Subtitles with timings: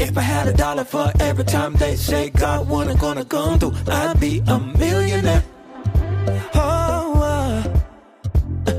[0.00, 3.74] If I had a dollar for every time they say God wasn't gonna come through,
[3.88, 5.42] I'd be a millionaire.
[6.54, 8.72] Oh, uh,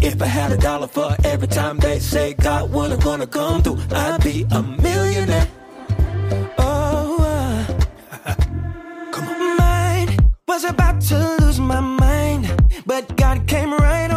[0.00, 3.78] if I had a dollar for every time they say God wasn't gonna come through,
[3.92, 5.48] I'd be a millionaire.
[6.58, 8.34] Oh, uh,
[9.12, 9.56] come on.
[9.58, 10.18] Mine
[10.48, 12.50] was about to lose my mind,
[12.84, 14.10] but God came right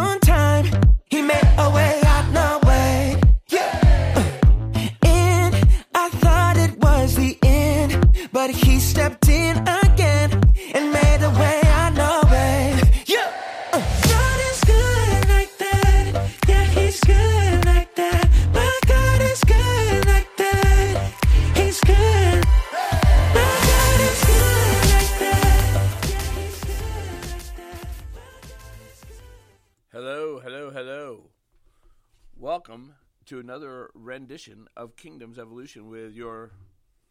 [32.56, 32.94] Welcome
[33.26, 36.52] to another rendition of Kingdoms Evolution with your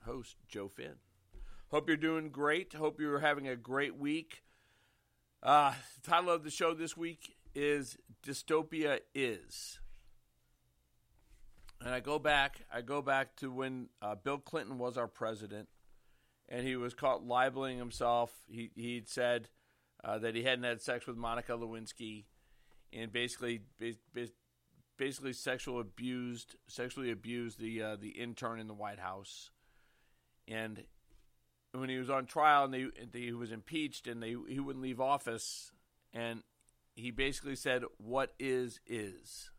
[0.03, 0.95] host, Joe Finn.
[1.69, 2.73] Hope you're doing great.
[2.73, 4.41] Hope you're having a great week.
[5.43, 9.77] Uh, the title of the show this week is Dystopia Is.
[11.79, 15.69] And I go back, I go back to when uh, Bill Clinton was our president,
[16.49, 18.31] and he was caught libeling himself.
[18.47, 19.49] He he'd said
[20.03, 22.25] uh, that he hadn't had sex with Monica Lewinsky,
[22.91, 24.29] and basically ba- ba-
[24.97, 29.51] basically sexual abused sexually abused the uh, the intern in the White House,
[30.47, 30.83] and
[31.71, 34.99] when he was on trial and they, he was impeached and they he wouldn't leave
[34.99, 35.71] office,
[36.13, 36.43] and
[36.95, 39.51] he basically said, "What is is,"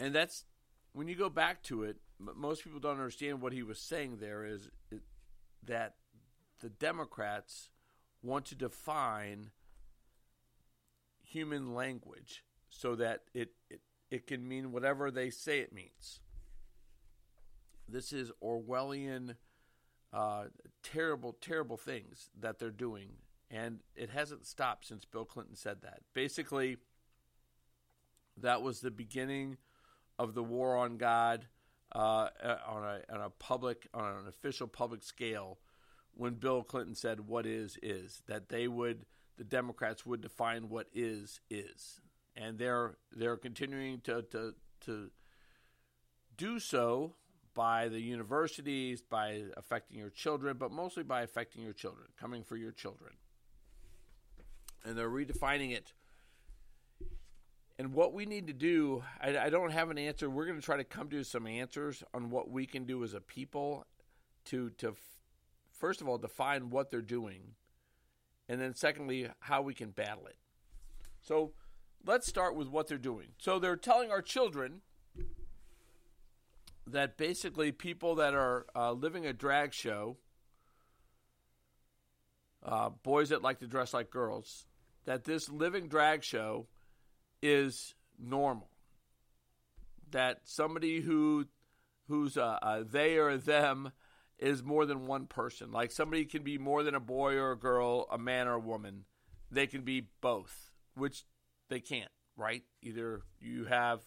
[0.00, 0.44] and that's
[0.92, 1.96] when you go back to it.
[2.18, 4.18] Most people don't understand what he was saying.
[4.20, 5.02] There is it,
[5.64, 5.96] that
[6.60, 7.70] the Democrats
[8.22, 9.50] want to define
[11.34, 13.80] human language so that it, it,
[14.10, 16.20] it can mean whatever they say it means.
[17.88, 19.34] This is Orwellian,
[20.12, 20.44] uh,
[20.84, 23.10] terrible, terrible things that they're doing.
[23.50, 26.00] And it hasn't stopped since Bill Clinton said that.
[26.14, 26.76] Basically,
[28.40, 29.58] that was the beginning
[30.18, 31.46] of the war on God
[31.92, 32.28] uh,
[32.66, 35.58] on, a, on a public, on an official public scale
[36.14, 38.22] when Bill Clinton said, What is, is.
[38.28, 39.04] That they would
[39.36, 42.00] the Democrats would define what is is,
[42.36, 45.10] and they're they're continuing to to to
[46.36, 47.14] do so
[47.54, 52.56] by the universities, by affecting your children, but mostly by affecting your children, coming for
[52.56, 53.12] your children,
[54.84, 55.92] and they're redefining it.
[57.76, 60.30] And what we need to do, I, I don't have an answer.
[60.30, 63.14] We're going to try to come to some answers on what we can do as
[63.14, 63.84] a people
[64.46, 64.94] to to
[65.72, 67.54] first of all define what they're doing
[68.48, 70.36] and then secondly how we can battle it.
[71.22, 71.52] So
[72.04, 73.28] let's start with what they're doing.
[73.38, 74.82] So they're telling our children
[76.86, 80.18] that basically people that are uh, living a drag show
[82.62, 84.66] uh, boys that like to dress like girls
[85.04, 86.66] that this living drag show
[87.42, 88.70] is normal.
[90.10, 91.46] That somebody who
[92.08, 93.92] who's a, a they or them
[94.38, 95.70] is more than one person.
[95.70, 98.60] Like somebody can be more than a boy or a girl, a man or a
[98.60, 99.04] woman.
[99.50, 101.24] They can be both, which
[101.68, 102.62] they can't, right?
[102.82, 104.00] Either you have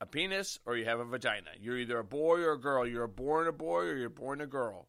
[0.00, 1.50] a penis or you have a vagina.
[1.60, 2.86] You're either a boy or a girl.
[2.86, 4.88] You're born a boy or you're born a girl.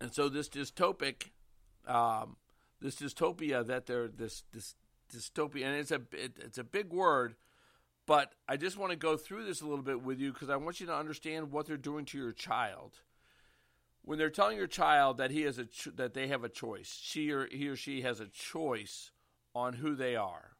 [0.00, 1.30] And so this dystopic,
[1.86, 2.36] um,
[2.80, 4.74] this dystopia that they're this this
[5.10, 7.36] dystopia, and it's a it, it's a big word,
[8.06, 10.56] but I just want to go through this a little bit with you because I
[10.56, 13.00] want you to understand what they're doing to your child.
[14.02, 17.00] When they're telling your child that he has a ch- that they have a choice,
[17.02, 19.10] she or he or she has a choice
[19.54, 20.52] on who they are.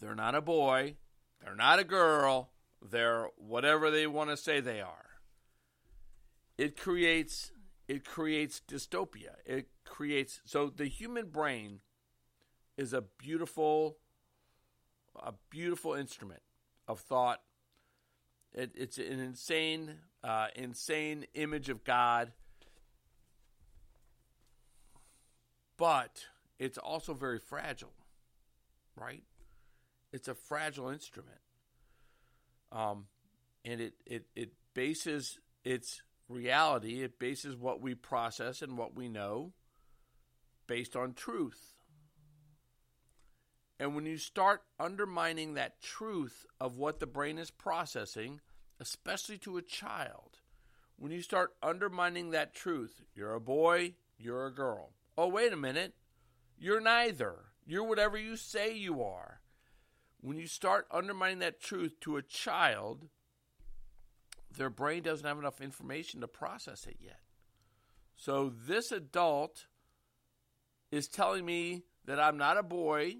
[0.00, 0.96] They're not a boy,
[1.44, 2.50] they're not a girl,
[2.80, 5.10] they're whatever they want to say they are.
[6.56, 7.52] It creates
[7.86, 9.34] it creates dystopia.
[9.44, 11.80] It creates so the human brain
[12.78, 13.98] is a beautiful
[15.16, 16.42] a beautiful instrument
[16.88, 17.40] of thought.
[18.54, 22.32] It, it's an insane, uh, insane image of God,
[25.76, 26.26] but
[26.58, 27.92] it's also very fragile.
[28.96, 29.22] right?
[30.12, 31.38] It's a fragile instrument.
[32.70, 33.06] Um,
[33.64, 39.08] and it, it, it bases its reality, it bases what we process and what we
[39.08, 39.52] know
[40.66, 41.74] based on truth.
[43.82, 48.40] And when you start undermining that truth of what the brain is processing,
[48.78, 50.38] especially to a child,
[50.96, 54.90] when you start undermining that truth, you're a boy, you're a girl.
[55.18, 55.94] Oh, wait a minute.
[56.56, 57.34] You're neither.
[57.66, 59.40] You're whatever you say you are.
[60.20, 63.08] When you start undermining that truth to a child,
[64.56, 67.18] their brain doesn't have enough information to process it yet.
[68.14, 69.66] So this adult
[70.92, 73.16] is telling me that I'm not a boy,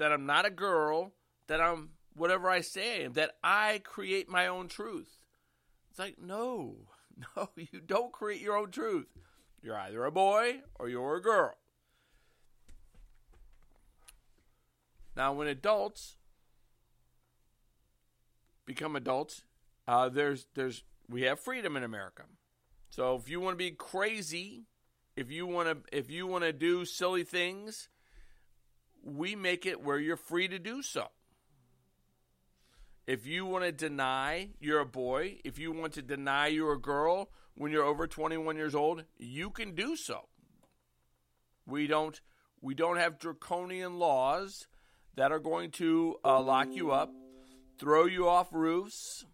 [0.00, 1.12] that I'm not a girl,
[1.46, 5.18] that I'm whatever I say, that I create my own truth.
[5.90, 6.76] It's like, no,
[7.36, 9.08] no, you don't create your own truth.
[9.62, 11.52] You're either a boy or you're a girl.
[15.14, 16.16] Now, when adults
[18.64, 19.42] become adults,
[19.86, 22.22] uh, there's there's we have freedom in America.
[22.88, 24.64] So if you want to be crazy,
[25.14, 27.90] if you want to if you want to do silly things,
[29.02, 31.08] we make it where you're free to do so.
[33.06, 36.80] If you want to deny you're a boy, if you want to deny you're a
[36.80, 40.28] girl when you're over 21 years old, you can do so.
[41.66, 42.20] We don't
[42.60, 44.66] we don't have draconian laws
[45.16, 47.10] that are going to uh, lock you up,
[47.78, 49.24] throw you off roofs,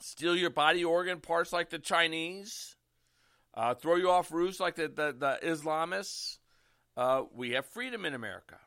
[0.00, 2.76] steal your body organ parts like the Chinese,
[3.54, 6.38] uh, throw you off roofs like the, the, the Islamists.
[6.96, 8.58] Uh, we have freedom in America.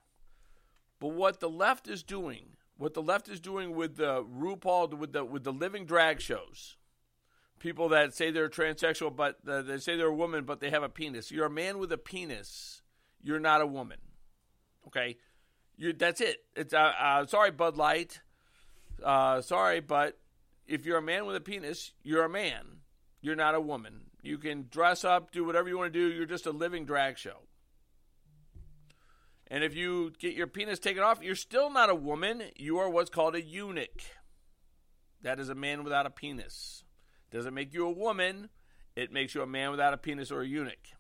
[1.00, 5.14] But what the left is doing, what the left is doing with the RuPaul, with
[5.14, 6.76] the with the living drag shows,
[7.60, 10.84] people that say they're transsexual, but uh, they say they're a woman, but they have
[10.84, 11.32] a penis.
[11.32, 12.82] You're a man with a penis.
[13.24, 14.00] You're not a woman.
[14.88, 15.18] Okay,
[15.76, 15.94] you.
[15.94, 16.44] That's it.
[16.56, 18.22] It's uh, uh, sorry, Bud Light.
[19.04, 20.18] Uh, sorry, but
[20.66, 22.80] if you're a man with a penis, you're a man.
[23.22, 24.02] You're not a woman.
[24.22, 26.14] You can dress up, do whatever you want to do.
[26.14, 27.47] You're just a living drag show.
[29.50, 32.44] And if you get your penis taken off, you're still not a woman.
[32.56, 34.04] You are what's called a eunuch.
[35.22, 36.84] That is a man without a penis.
[37.32, 38.50] Doesn't make you a woman,
[38.96, 40.94] it makes you a man without a penis or a eunuch.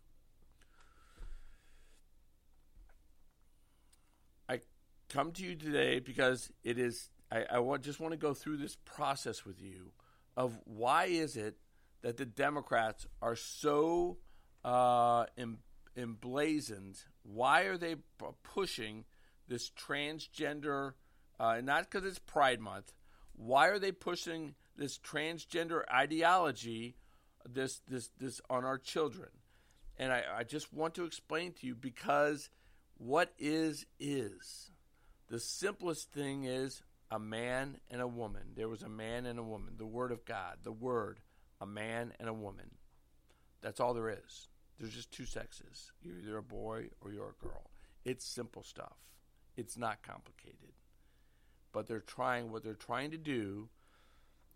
[4.49, 4.59] I
[5.09, 8.57] come to you today because it is I, I want, just want to go through
[8.57, 9.91] this process with you
[10.35, 11.57] of why is it
[12.01, 14.17] that the Democrats are so
[14.63, 15.59] uh, em,
[15.95, 16.97] emblazoned?
[17.33, 17.95] Why are they
[18.43, 19.03] pushing
[19.47, 20.93] this transgender?
[21.39, 22.93] Uh, not because it's Pride Month.
[23.35, 26.95] Why are they pushing this transgender ideology,
[27.47, 29.29] this this this on our children?
[29.97, 32.49] And I, I just want to explain to you because
[32.97, 34.71] what is is
[35.27, 36.81] the simplest thing is
[37.11, 38.53] a man and a woman.
[38.55, 39.75] There was a man and a woman.
[39.77, 41.19] The Word of God, the Word,
[41.59, 42.71] a man and a woman.
[43.61, 44.47] That's all there is.
[44.79, 45.91] There's just two sexes.
[46.01, 47.71] You're either a boy or you're a girl.
[48.05, 48.97] It's simple stuff.
[49.55, 50.73] It's not complicated.
[51.71, 53.69] But they're trying, what they're trying to do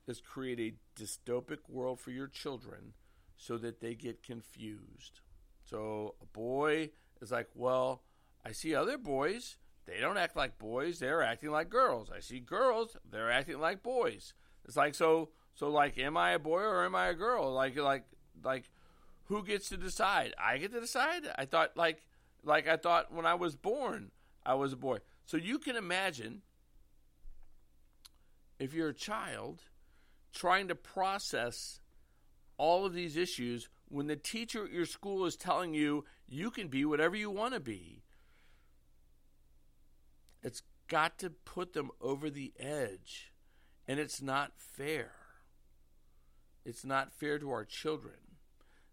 [0.08, 2.94] is create a dystopic world for your children
[3.36, 5.22] so that they get confused.
[5.64, 6.92] So a boy
[7.22, 8.04] is like, well,
[8.46, 12.10] I see other boys they don't act like boys; they're acting like girls.
[12.16, 14.34] I see girls; they're acting like boys.
[14.66, 15.30] It's like so.
[15.54, 17.52] So like, am I a boy or am I a girl?
[17.52, 18.06] Like like
[18.44, 18.70] like,
[19.32, 20.34] who gets to decide?
[20.38, 21.24] I get to decide.
[21.38, 22.04] I thought like
[22.44, 24.12] like I thought when I was born
[24.46, 25.00] I was a boy.
[25.26, 26.42] So you can imagine
[28.60, 29.64] if you're a child
[30.34, 31.80] trying to process
[32.58, 36.68] all of these issues when the teacher at your school is telling you you can
[36.68, 38.04] be whatever you want to be
[40.44, 43.32] it's got to put them over the edge.
[43.88, 45.12] And it's not fair.
[46.66, 48.31] It's not fair to our children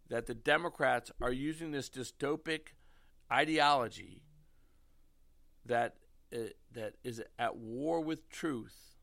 [0.08, 2.72] that the Democrats are using this dystopic
[3.30, 4.22] ideology
[5.64, 5.96] that
[6.32, 8.96] uh, that is at war with truth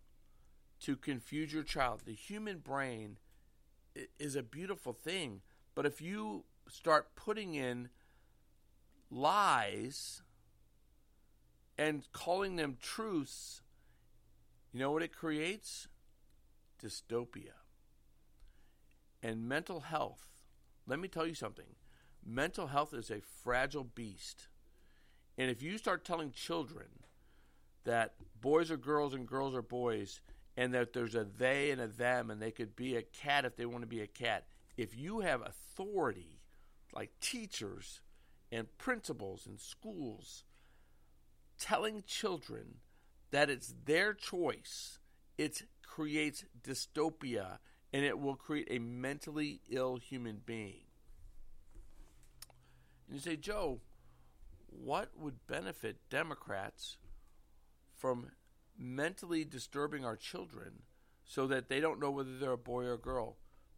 [0.79, 2.01] to confuse your child.
[2.05, 3.17] The human brain
[4.19, 5.41] is a beautiful thing,
[5.73, 7.89] but if you start putting in
[9.09, 10.21] lies
[11.77, 13.61] and calling them truths,
[14.71, 15.87] you know what it creates?
[16.83, 17.53] Dystopia.
[19.23, 20.34] And mental health.
[20.87, 21.65] Let me tell you something.
[22.25, 24.47] Mental health is a fragile beast.
[25.37, 26.87] And if you start telling children
[27.83, 30.21] that boys are girls and girls are boys,
[30.57, 33.55] and that there's a they and a them, and they could be a cat if
[33.55, 34.45] they want to be a cat,
[34.77, 36.39] if you have authority
[36.93, 38.01] like teachers
[38.51, 40.43] and principals and schools
[41.59, 42.75] telling children
[43.31, 44.99] that it's their choice,
[45.37, 47.59] it creates dystopia
[47.95, 50.83] and it will create a mentally ill human being.
[53.07, 53.79] And you say, Joe,
[54.67, 56.97] what would benefit Democrats
[57.95, 58.31] from
[58.77, 60.81] mentally disturbing our children
[61.23, 63.37] so that they don't know whether they're a boy or a girl?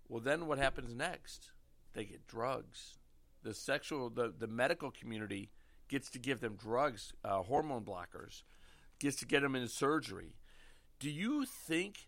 [0.10, 1.52] Well, then what happens next?
[1.94, 2.98] They get drugs.
[3.44, 5.52] The sexual, the, the medical community
[5.90, 8.42] gets to give them drugs, uh, hormone blockers,
[9.00, 10.34] gets to get them into surgery.
[11.00, 12.08] Do you think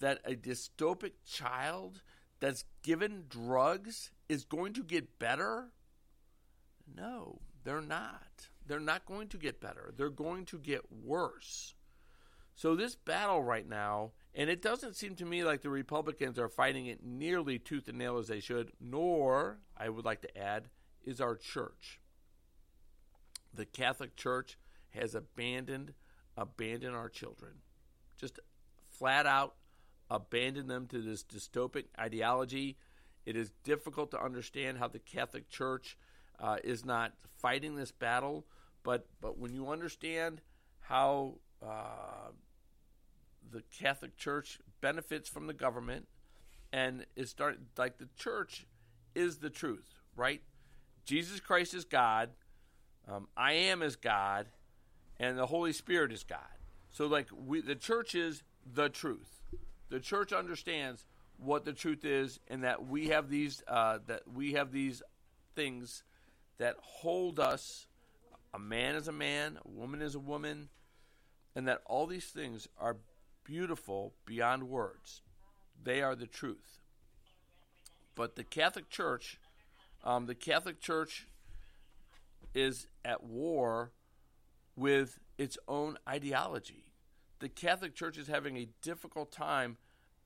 [0.00, 2.02] that a dystopic child
[2.40, 5.68] that's given drugs is going to get better?
[6.96, 8.48] No, they're not.
[8.66, 9.92] They're not going to get better.
[9.96, 11.74] They're going to get worse.
[12.54, 16.48] So, this battle right now, and it doesn't seem to me like the Republicans are
[16.48, 20.68] fighting it nearly tooth and nail as they should, nor, I would like to add,
[21.02, 22.00] is our church.
[23.54, 24.58] The Catholic Church
[24.90, 25.94] has abandoned
[26.36, 27.52] abandoned our children.
[28.18, 28.38] Just
[28.88, 29.54] flat out
[30.10, 32.76] abandon them to this dystopic ideology.
[33.24, 35.96] It is difficult to understand how the Catholic Church
[36.40, 38.46] uh, is not fighting this battle,
[38.82, 40.40] but but when you understand
[40.80, 42.30] how uh,
[43.52, 46.08] the Catholic Church benefits from the government
[46.72, 48.66] and is start like the church
[49.14, 50.42] is the truth, right?
[51.04, 52.30] Jesus Christ is God.
[53.08, 54.46] Um, I am is God,
[55.18, 56.38] and the Holy Spirit is God.
[56.90, 59.39] So, like we, the church is the truth
[59.90, 61.04] the church understands
[61.36, 65.02] what the truth is, and that we have these uh, that we have these
[65.54, 66.04] things
[66.58, 67.86] that hold us.
[68.52, 70.68] A man is a man, a woman is a woman,
[71.54, 72.96] and that all these things are
[73.44, 75.22] beautiful beyond words.
[75.82, 76.80] They are the truth.
[78.14, 79.38] But the Catholic Church,
[80.04, 81.26] um, the Catholic Church
[82.54, 83.92] is at war
[84.76, 86.89] with its own ideology
[87.40, 89.76] the Catholic Church is having a difficult time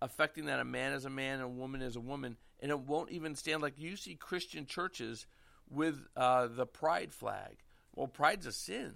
[0.03, 2.81] affecting that a man is a man and a woman is a woman, and it
[2.81, 5.27] won't even stand like you see Christian churches
[5.71, 7.57] with uh, the pride flag.
[7.95, 8.95] Well, pride's a sin,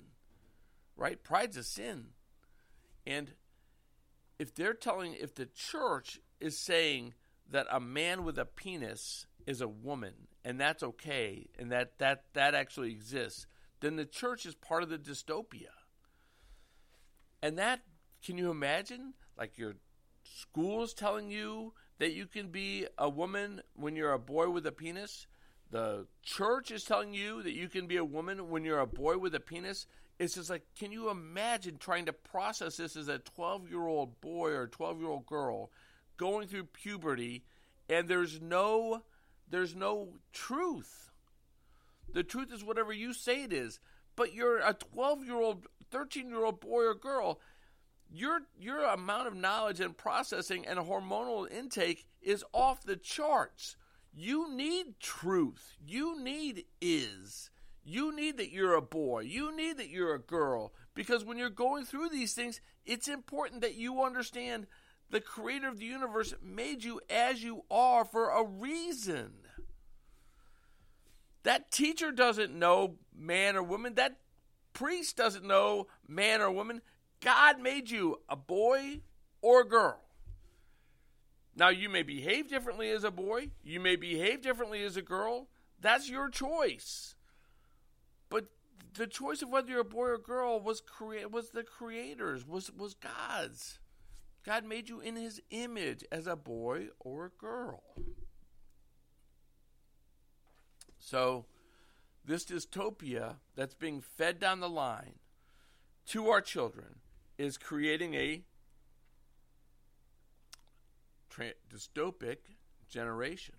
[0.97, 1.23] right?
[1.23, 2.09] Pride's a sin.
[3.07, 3.33] And
[4.39, 7.15] if they're telling, if the church is saying
[7.51, 10.13] that a man with a penis is a woman
[10.45, 13.47] and that's okay and that that that actually exists,
[13.81, 15.73] then the church is part of the dystopia.
[17.43, 17.81] And that
[18.25, 19.15] can you imagine?
[19.37, 19.75] Like your
[20.25, 24.73] school's telling you that you can be a woman when you're a boy with a
[24.73, 25.27] penis.
[25.71, 29.19] The church is telling you that you can be a woman when you're a boy
[29.19, 29.87] with a penis.
[30.19, 34.21] It's just like, can you imagine trying to process this as a 12 year old
[34.21, 35.71] boy or 12 year old girl
[36.17, 37.45] going through puberty
[37.89, 39.03] and there's no
[39.51, 41.11] there's no truth.
[42.13, 43.81] The truth is whatever you say it is.
[44.17, 47.41] But you're a 12 year old, 13 year old boy or girl
[48.11, 53.77] your your amount of knowledge and processing and hormonal intake is off the charts.
[54.15, 55.77] You need truth.
[55.87, 57.51] You need is.
[57.85, 59.21] You need that you're a boy.
[59.21, 60.73] You need that you're a girl.
[60.95, 64.67] Because when you're going through these things, it's important that you understand
[65.11, 69.33] the creator of the universe made you as you are for a reason.
[71.45, 73.95] That teacher doesn't know man or woman.
[73.95, 74.19] That
[74.73, 76.83] priest doesn't know man or woman.
[77.21, 79.01] God made you a boy
[79.43, 80.01] or a girl.
[81.57, 85.49] Now, you may behave differently as a boy, you may behave differently as a girl.
[85.81, 87.17] That's your choice.
[88.31, 88.47] But
[88.95, 92.47] the choice of whether you're a boy or a girl was crea- was the creator's,
[92.47, 93.79] was was God's.
[94.45, 97.83] God made you in his image as a boy or a girl.
[100.99, 101.47] So,
[102.25, 105.15] this dystopia that's being fed down the line
[106.07, 106.97] to our children
[107.39, 108.43] is creating a
[111.31, 112.39] tra- dystopic
[112.91, 113.55] generation.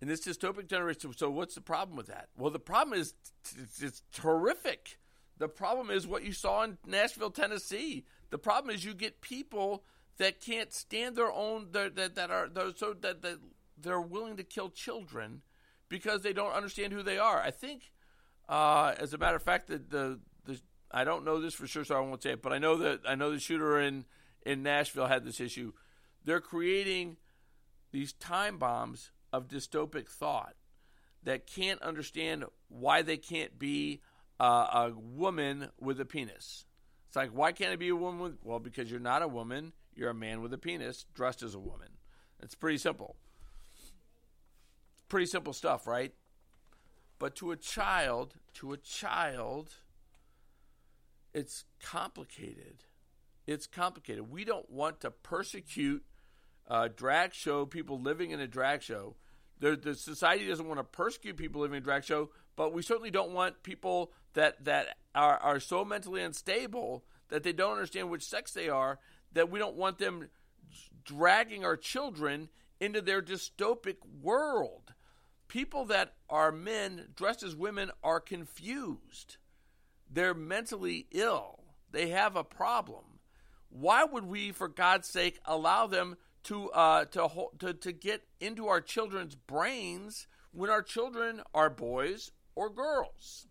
[0.00, 2.28] In this dystopic generation, so what's the problem with that?
[2.36, 3.14] Well, the problem is
[3.56, 4.98] it's, it's terrific.
[5.38, 8.04] The problem is what you saw in Nashville, Tennessee.
[8.30, 9.84] The problem is you get people
[10.18, 13.38] that can't stand their own that that are so that, that
[13.80, 15.42] they're willing to kill children
[15.88, 17.40] because they don't understand who they are.
[17.40, 17.92] I think,
[18.48, 20.18] uh, as a matter of fact, the, the
[20.90, 22.42] I don't know this for sure, so I won't say it.
[22.42, 24.04] But I know that I know the shooter in
[24.44, 25.72] in Nashville had this issue.
[26.24, 27.16] They're creating
[27.92, 30.54] these time bombs of dystopic thought
[31.24, 34.00] that can't understand why they can't be
[34.38, 36.66] uh, a woman with a penis.
[37.08, 38.38] It's like why can't it be a woman with?
[38.42, 39.72] Well, because you're not a woman.
[39.94, 41.88] You're a man with a penis dressed as a woman.
[42.42, 43.16] It's pretty simple.
[45.08, 46.12] Pretty simple stuff, right?
[47.18, 49.70] But to a child, to a child
[51.36, 52.84] it's complicated.
[53.46, 54.30] It's complicated.
[54.30, 56.02] We don't want to persecute
[56.66, 59.16] uh, drag show people living in a drag show.
[59.60, 62.80] The, the society doesn't want to persecute people living in a drag show, but we
[62.80, 68.08] certainly don't want people that that are, are so mentally unstable that they don't understand
[68.08, 68.98] which sex they are
[69.34, 70.30] that we don't want them
[71.04, 72.48] dragging our children
[72.80, 74.94] into their dystopic world.
[75.48, 79.36] People that are men dressed as women are confused.
[80.10, 81.60] They're mentally ill.
[81.90, 83.04] They have a problem.
[83.68, 88.68] Why would we, for God's sake, allow them to uh, to, to to get into
[88.68, 93.48] our children's brains when our children are boys or girls?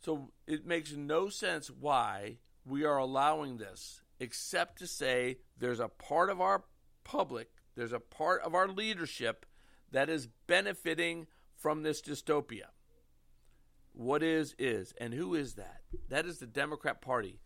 [0.00, 5.88] So it makes no sense why we are allowing this, except to say there's a
[5.88, 6.64] part of our
[7.04, 9.46] public, there's a part of our leadership
[9.92, 12.71] that is benefiting from this dystopia.
[13.92, 14.94] What is, is.
[15.00, 15.80] And who is that?
[16.08, 17.40] That is the Democrat Party.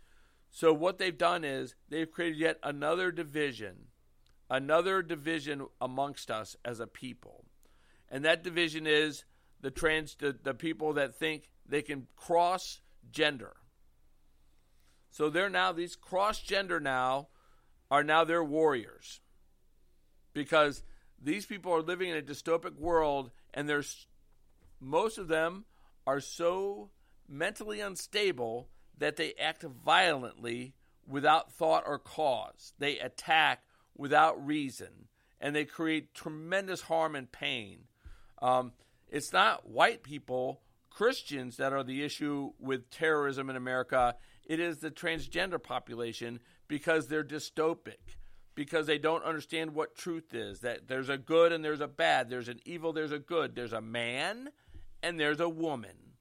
[0.50, 3.88] So what they've done is they've created yet another division,
[4.48, 7.44] another division amongst us as a people.
[8.08, 9.24] And that division is
[9.60, 13.56] the trans the, the people that think they can cross gender.
[15.10, 17.28] So they're now these cross gender now
[17.90, 19.20] are now their warriors.
[20.32, 20.82] Because
[21.20, 24.06] these people are living in a dystopic world and there's
[24.80, 25.64] most of them
[26.06, 26.90] are so
[27.28, 30.74] mentally unstable that they act violently
[31.06, 32.72] without thought or cause.
[32.78, 33.62] They attack
[33.96, 35.08] without reason
[35.40, 37.80] and they create tremendous harm and pain.
[38.40, 38.72] Um,
[39.08, 40.60] it's not white people,
[40.90, 44.16] Christians, that are the issue with terrorism in America.
[44.46, 48.16] It is the transgender population because they're dystopic,
[48.54, 52.30] because they don't understand what truth is that there's a good and there's a bad,
[52.30, 54.50] there's an evil, there's a good, there's a man
[55.06, 56.14] and there's a woman.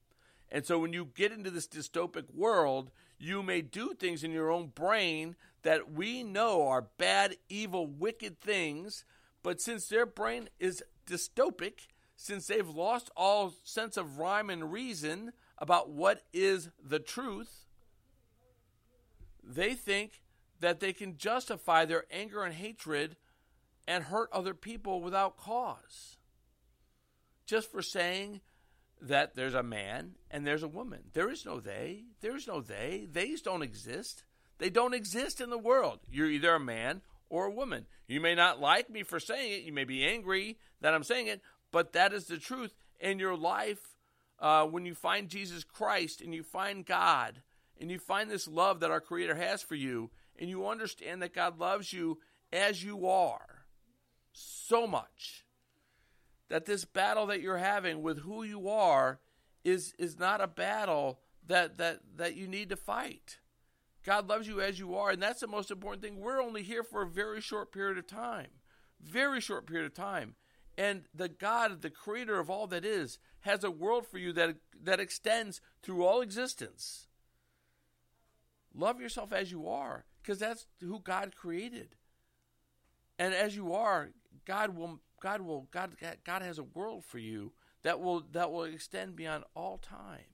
[0.52, 4.52] And so when you get into this dystopic world, you may do things in your
[4.52, 9.04] own brain that we know are bad, evil, wicked things,
[9.42, 15.32] but since their brain is dystopic, since they've lost all sense of rhyme and reason
[15.58, 17.66] about what is the truth,
[19.44, 20.22] they think
[20.60, 23.18] that they can justify their anger and hatred
[23.88, 26.18] and hurt other people without cause.
[27.48, 28.42] Just for saying
[29.02, 31.04] that there's a man and there's a woman.
[31.14, 32.06] There is no they.
[32.22, 33.08] There is no they.
[33.12, 34.24] Theys don't exist.
[34.58, 36.00] They don't exist in the world.
[36.10, 37.86] You're either a man or a woman.
[38.08, 39.64] You may not like me for saying it.
[39.64, 42.74] You may be angry that I'm saying it, but that is the truth.
[43.00, 43.98] In your life,
[44.40, 47.42] uh, when you find Jesus Christ and you find God
[47.80, 51.34] and you find this love that our Creator has for you, and you understand that
[51.34, 52.20] God loves you
[52.52, 53.66] as you are
[54.34, 55.45] so much
[56.50, 59.20] that this battle that you're having with who you are
[59.64, 63.40] is is not a battle that that that you need to fight.
[64.06, 66.20] God loves you as you are, and that's the most important thing.
[66.20, 68.50] We're only here for a very short period of time.
[69.02, 70.36] Very short period of time.
[70.78, 74.58] And the God, the creator of all that is, has a world for you that
[74.84, 77.08] that extends through all existence.
[78.74, 81.96] Love yourself as you are, because that's who God created.
[83.18, 84.10] And as you are,
[84.46, 88.66] God will God will God God has a world for you that will that will
[88.66, 90.30] extend beyond all time.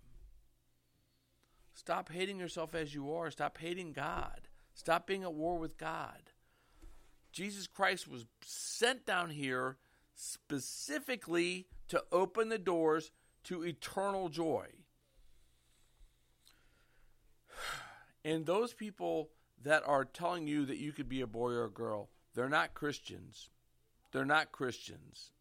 [1.73, 3.31] Stop hating yourself as you are.
[3.31, 4.49] Stop hating God.
[4.73, 6.31] Stop being at war with God.
[7.31, 9.77] Jesus Christ was sent down here
[10.13, 13.11] specifically to open the doors
[13.45, 14.67] to eternal joy.
[18.25, 19.29] And those people
[19.63, 22.75] that are telling you that you could be a boy or a girl, they're not
[22.75, 23.49] Christians.
[24.11, 25.31] They're not Christians.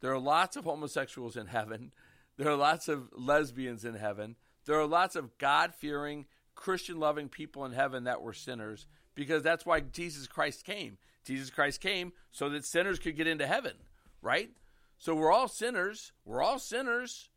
[0.00, 1.92] There are lots of homosexuals in heaven.
[2.38, 4.36] There are lots of lesbians in heaven.
[4.66, 9.42] There are lots of God fearing, Christian loving people in heaven that were sinners because
[9.42, 10.98] that's why Jesus Christ came.
[11.24, 13.72] Jesus Christ came so that sinners could get into heaven,
[14.20, 14.50] right?
[14.98, 16.12] So we're all sinners.
[16.24, 17.30] We're all sinners.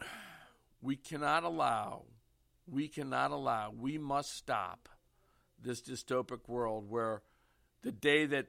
[0.82, 2.04] We cannot allow,
[2.70, 4.88] we cannot allow, we must stop
[5.62, 7.22] this dystopic world where
[7.82, 8.46] the day that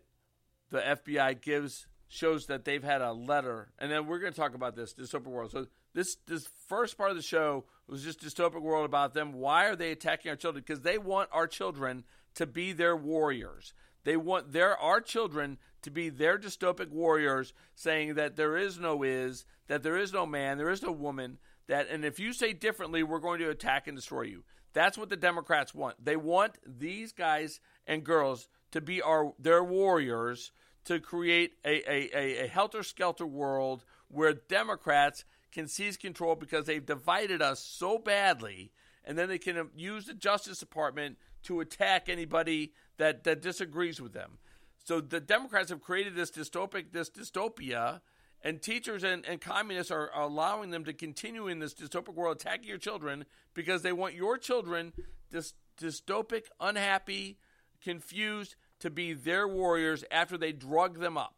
[0.69, 4.55] the FBI gives shows that they've had a letter, and then we're going to talk
[4.55, 5.51] about this dystopic world.
[5.51, 9.33] So this this first part of the show was just dystopic world about them.
[9.33, 10.63] Why are they attacking our children?
[10.65, 12.03] Because they want our children
[12.35, 13.73] to be their warriors.
[14.03, 19.03] They want their our children to be their dystopic warriors, saying that there is no
[19.03, 22.53] is, that there is no man, there is no woman, that and if you say
[22.53, 24.43] differently, we're going to attack and destroy you.
[24.73, 26.03] That's what the Democrats want.
[26.03, 30.51] They want these guys and girls to be our their warriors
[30.85, 36.65] to create a, a, a, a helter skelter world where Democrats can seize control because
[36.65, 38.71] they've divided us so badly,
[39.03, 44.13] and then they can use the Justice Department to attack anybody that, that disagrees with
[44.13, 44.37] them.
[44.83, 48.01] So the Democrats have created this dystopic, this dystopia,
[48.43, 52.67] and teachers and, and communists are, allowing them to continue in this dystopic world, attacking
[52.67, 54.93] your children because they want your children
[55.31, 57.37] dys, dystopic, unhappy,
[57.83, 61.35] confused to be their warriors after they drug them up.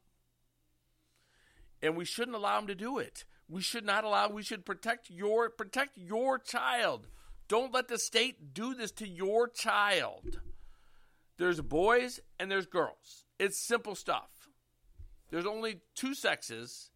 [1.82, 3.24] And we shouldn't allow them to do it.
[3.48, 4.30] We should not allow.
[4.30, 7.08] We should protect your protect your child.
[7.48, 10.40] Don't let the state do this to your child.
[11.38, 13.26] There's boys and there's girls.
[13.40, 14.30] It's simple stuff.
[15.30, 16.90] There's only two sexes,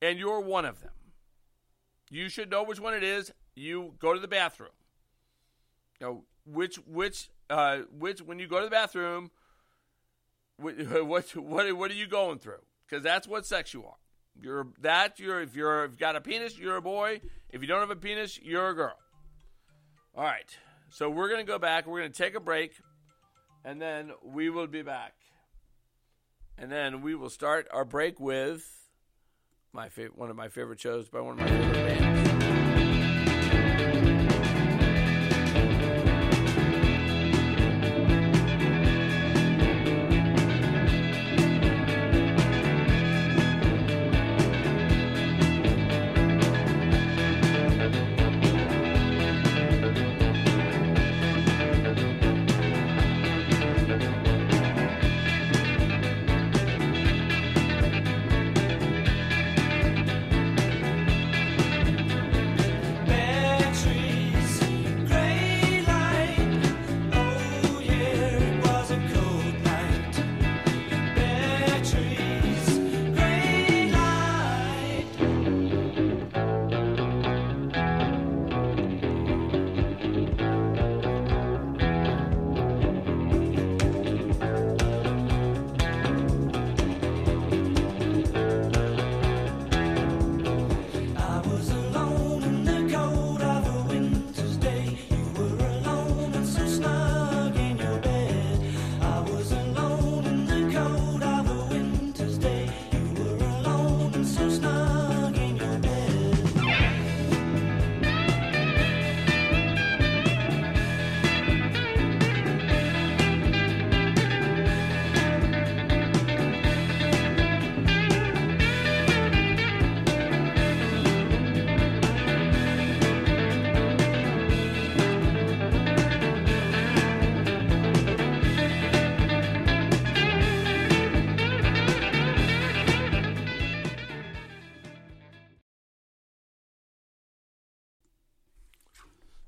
[0.00, 0.92] and you're one of them.
[2.10, 3.32] You should know which one it is.
[3.54, 4.70] You go to the bathroom.
[6.00, 9.30] You know which which uh, which when you go to the bathroom,
[10.56, 10.74] what
[11.06, 12.62] what what, what are you going through?
[12.88, 13.96] Because that's what sex you are.
[14.40, 17.20] You're that you're if you're if you've got a penis, you're a boy.
[17.50, 18.96] If you don't have a penis, you're a girl.
[20.14, 20.56] All right.
[20.90, 21.86] So we're gonna go back.
[21.86, 22.72] We're gonna take a break,
[23.64, 25.14] and then we will be back.
[26.58, 28.64] And then we will start our break with
[29.72, 32.12] my one of my favorite shows by one of my favorite bands.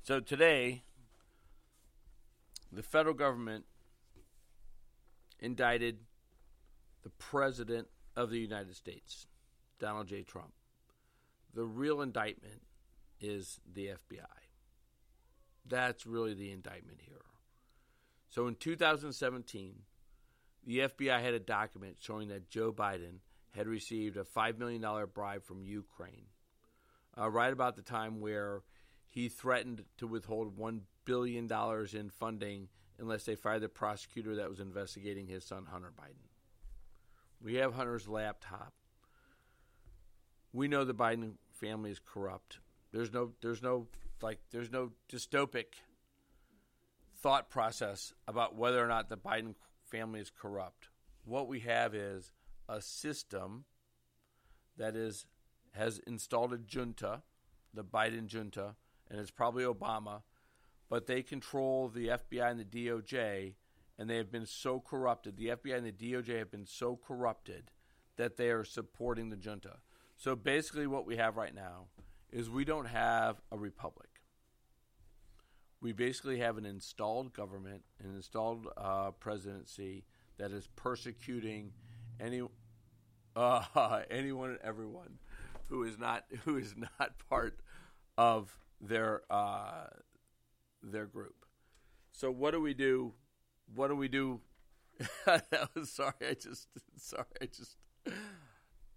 [0.05, 0.83] So today,
[2.71, 3.65] the federal government
[5.39, 5.97] indicted
[7.01, 9.25] the President of the United States,
[9.79, 10.21] Donald J.
[10.21, 10.51] Trump.
[11.55, 12.61] The real indictment
[13.19, 14.25] is the FBI.
[15.67, 17.25] That's really the indictment here.
[18.29, 19.73] So in 2017,
[20.67, 23.21] the FBI had a document showing that Joe Biden
[23.55, 26.27] had received a $5 million bribe from Ukraine,
[27.19, 28.61] uh, right about the time where
[29.15, 31.49] he threatened to withhold $1 billion
[31.93, 32.67] in funding
[32.99, 36.27] unless they fired the prosecutor that was investigating his son, Hunter Biden.
[37.41, 38.73] We have Hunter's laptop.
[40.51, 42.59] We know the Biden family is corrupt.
[42.91, 43.87] There's no, there's no,
[44.21, 45.75] like, there's no dystopic
[47.21, 50.89] thought process about whether or not the Biden family is corrupt.
[51.23, 52.33] What we have is
[52.67, 53.63] a system
[54.77, 55.25] that is
[55.71, 57.21] has installed a junta,
[57.73, 58.75] the Biden junta,
[59.09, 60.21] and it's probably Obama,
[60.89, 63.55] but they control the FBI and the DOJ,
[63.97, 65.37] and they have been so corrupted.
[65.37, 67.71] The FBI and the DOJ have been so corrupted
[68.17, 69.77] that they are supporting the junta.
[70.17, 71.87] So basically, what we have right now
[72.31, 74.09] is we don't have a republic.
[75.81, 80.05] We basically have an installed government, an installed uh, presidency
[80.37, 81.71] that is persecuting
[82.19, 82.41] any
[83.35, 85.19] uh, anyone and everyone
[85.67, 87.59] who is not who is not part
[88.17, 89.87] of their uh,
[90.81, 91.45] their group.
[92.11, 93.13] So what do we do?
[93.73, 94.41] What do we do?
[95.83, 96.13] sorry.
[96.21, 97.25] I just sorry.
[97.41, 97.77] I just.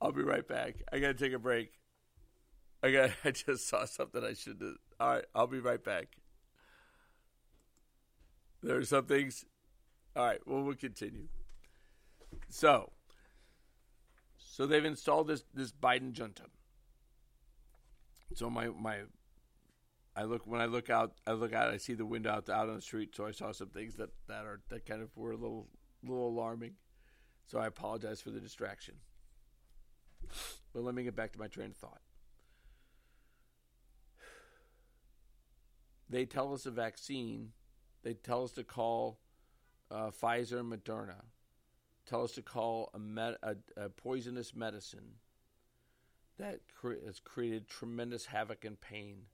[0.01, 0.77] I'll be right back.
[0.93, 1.73] I gotta take a break.
[2.83, 3.11] I got.
[3.25, 4.59] I just saw something I should.
[4.61, 5.25] have All right.
[5.35, 6.17] I'll be right back.
[8.63, 9.45] There are some things.
[10.17, 10.41] All right.
[10.47, 11.29] Well, we'll continue.
[12.49, 12.93] So,
[14.39, 16.45] So they've installed this this Biden junta.
[18.35, 19.01] So my my
[20.19, 22.69] I look when I look out I look out I see the window out out
[22.69, 25.31] on the street so I saw some things that, that are that kind of were
[25.31, 25.69] a little
[26.03, 26.73] little alarming.
[27.47, 28.97] So I apologize for the distraction.
[30.75, 32.01] But let me get back to my train of thought.
[36.11, 37.53] They tell us a vaccine,
[38.03, 39.21] they tell us to call
[39.89, 41.23] uh, Pfizer and Moderna,
[42.07, 45.15] tell us to call a, med- a, a poisonous medicine
[46.39, 49.27] that cre- has created tremendous havoc and pain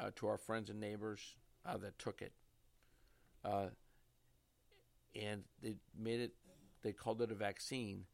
[0.00, 1.36] uh, to our friends and neighbors
[1.66, 2.32] uh, that took it.
[3.44, 3.66] Uh,
[5.14, 6.32] and they made it,
[6.82, 8.04] they called it a vaccine,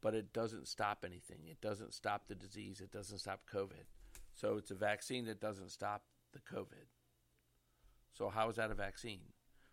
[0.00, 1.40] but it doesn't stop anything.
[1.50, 2.80] It doesn't stop the disease.
[2.80, 3.86] It doesn't stop COVID.
[4.34, 6.86] So it's a vaccine that doesn't stop the COVID.
[8.12, 9.32] So how is that a vaccine?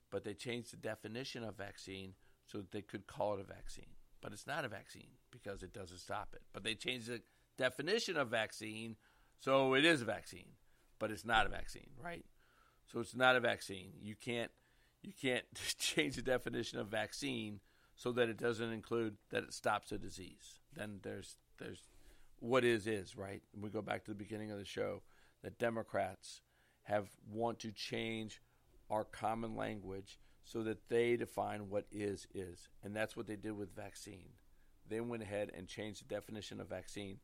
[0.09, 2.13] But they changed the definition of vaccine
[2.45, 3.93] so that they could call it a vaccine.
[4.21, 6.41] But it's not a vaccine because it doesn't stop it.
[6.53, 7.21] But they changed the
[7.57, 8.97] definition of vaccine
[9.41, 10.45] so it is a vaccine,
[11.01, 12.23] but it's not a vaccine, right?
[12.85, 13.93] So it's not a vaccine.
[14.01, 14.51] You can't
[15.01, 15.43] you can't
[15.77, 17.59] change the definition of vaccine
[17.95, 20.59] so that it doesn't include that it stops a disease.
[20.73, 21.89] Then there's there's
[22.39, 23.41] what is is, right?
[23.59, 25.01] We go back to the beginning of the show
[25.43, 26.41] that Democrats
[26.83, 28.41] have want to change
[28.89, 32.69] our common language so that they define what is is.
[32.83, 34.29] And that's what they did with vaccine.
[34.87, 37.19] They went ahead and changed the definition of vaccine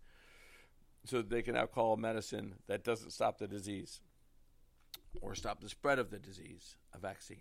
[1.07, 4.01] so that they can now call a medicine that doesn't stop the disease
[5.21, 7.37] or stop the spread of the disease a vaccine.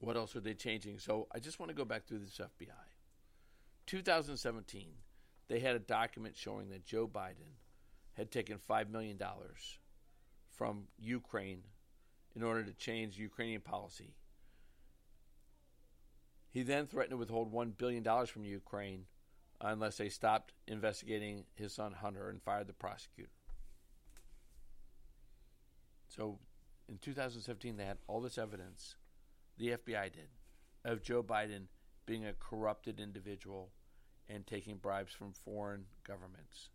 [0.00, 0.98] What else are they changing?
[0.98, 2.68] So I just want to go back through this FBI.
[3.86, 4.88] 2017,
[5.48, 7.56] they had a document showing that Joe Biden
[8.14, 9.18] had taken $5 million
[10.50, 11.62] from Ukraine
[12.34, 14.14] in order to change Ukrainian policy.
[16.54, 19.06] He then threatened to withhold $1 billion from Ukraine
[19.60, 23.32] unless they stopped investigating his son Hunter and fired the prosecutor.
[26.06, 26.38] So
[26.88, 28.94] in 2017, they had all this evidence,
[29.58, 30.28] the FBI did,
[30.84, 31.66] of Joe Biden
[32.06, 33.72] being a corrupted individual
[34.28, 36.68] and taking bribes from foreign governments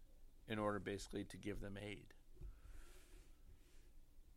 [0.49, 2.13] in order basically to give them aid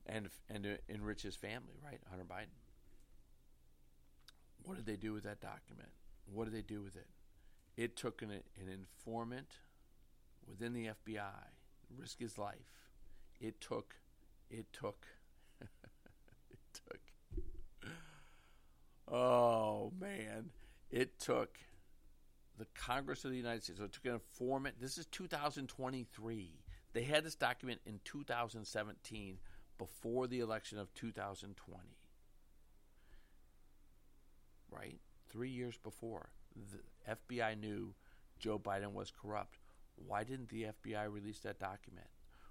[0.07, 2.01] and and to enrich his family, right?
[2.09, 2.62] Hunter Biden.
[4.65, 5.89] What did they do with that document?
[6.33, 7.09] What did they do with it?
[7.77, 9.49] It took an, an informant
[10.49, 11.31] within the FBI,
[11.99, 12.57] risk his life.
[13.41, 13.95] It took,
[14.51, 15.07] it took,
[15.61, 17.01] it took.
[19.11, 20.51] Oh man,
[20.91, 21.59] it took
[22.59, 23.79] the Congress of the United States.
[23.79, 24.77] So it took an informant.
[24.81, 26.51] This is 2023.
[26.93, 29.39] They had this document in 2017
[29.79, 31.81] before the election of 2020.
[34.73, 34.99] Right?
[35.31, 36.31] Three years before.
[36.57, 37.95] The FBI knew
[38.39, 39.59] Joe Biden was corrupt.
[39.97, 42.09] Why didn't the FBI release that document?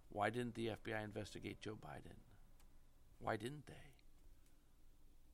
[0.09, 2.17] Why didn't the FBI investigate Joe Biden?
[3.19, 3.73] Why didn't they?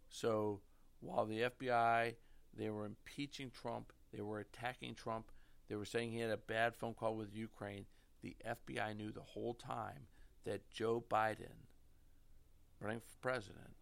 [0.10, 0.62] So
[1.00, 2.16] while the FBI,
[2.56, 5.32] they were impeaching Trump, they were attacking Trump,
[5.70, 7.86] they were saying he had a bad phone call with Ukraine,
[8.22, 10.08] the FBI knew the whole time
[10.46, 11.66] that Joe Biden,
[12.80, 13.76] running for president,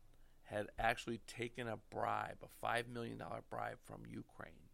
[0.45, 4.69] had actually taken a bribe, a $5 million bribe from Ukraine.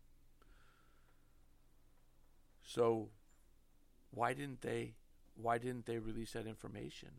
[2.63, 3.09] So
[4.11, 4.95] why didn't they
[5.35, 7.09] why didn't they release that information?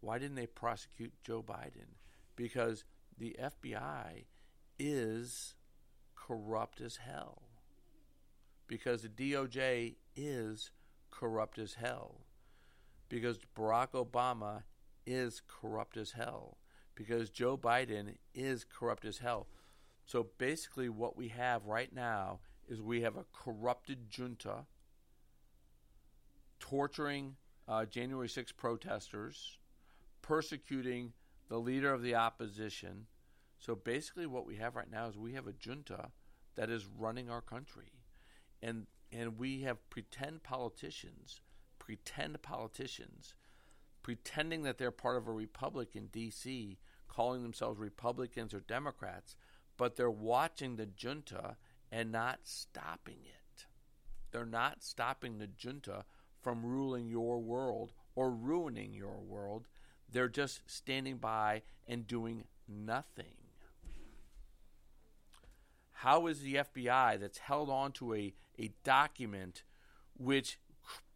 [0.00, 1.96] Why didn't they prosecute Joe Biden?
[2.34, 2.84] Because
[3.16, 4.24] the FBI
[4.78, 5.54] is
[6.14, 7.42] corrupt as hell.
[8.66, 10.70] Because the DOJ is
[11.10, 12.22] corrupt as hell.
[13.08, 14.62] Because Barack Obama
[15.06, 16.58] is corrupt as hell.
[16.98, 19.46] Because Joe Biden is corrupt as hell.
[20.04, 24.64] So basically, what we have right now is we have a corrupted junta
[26.58, 27.36] torturing
[27.68, 29.58] uh, January 6 protesters,
[30.22, 31.12] persecuting
[31.48, 33.06] the leader of the opposition.
[33.60, 36.10] So basically, what we have right now is we have a junta
[36.56, 37.92] that is running our country,
[38.60, 41.40] and and we have pretend politicians,
[41.78, 43.34] pretend politicians,
[44.02, 46.78] pretending that they're part of a republic in D.C.,
[47.08, 49.36] calling themselves Republicans or Democrats,
[49.76, 51.56] but they're watching the junta
[51.90, 53.66] and not stopping it.
[54.30, 56.04] They're not stopping the junta
[56.40, 59.66] from ruling your world or ruining your world.
[60.10, 63.34] They're just standing by and doing nothing.
[65.92, 69.64] How is the FBI that's held on to a, a document
[70.16, 70.58] which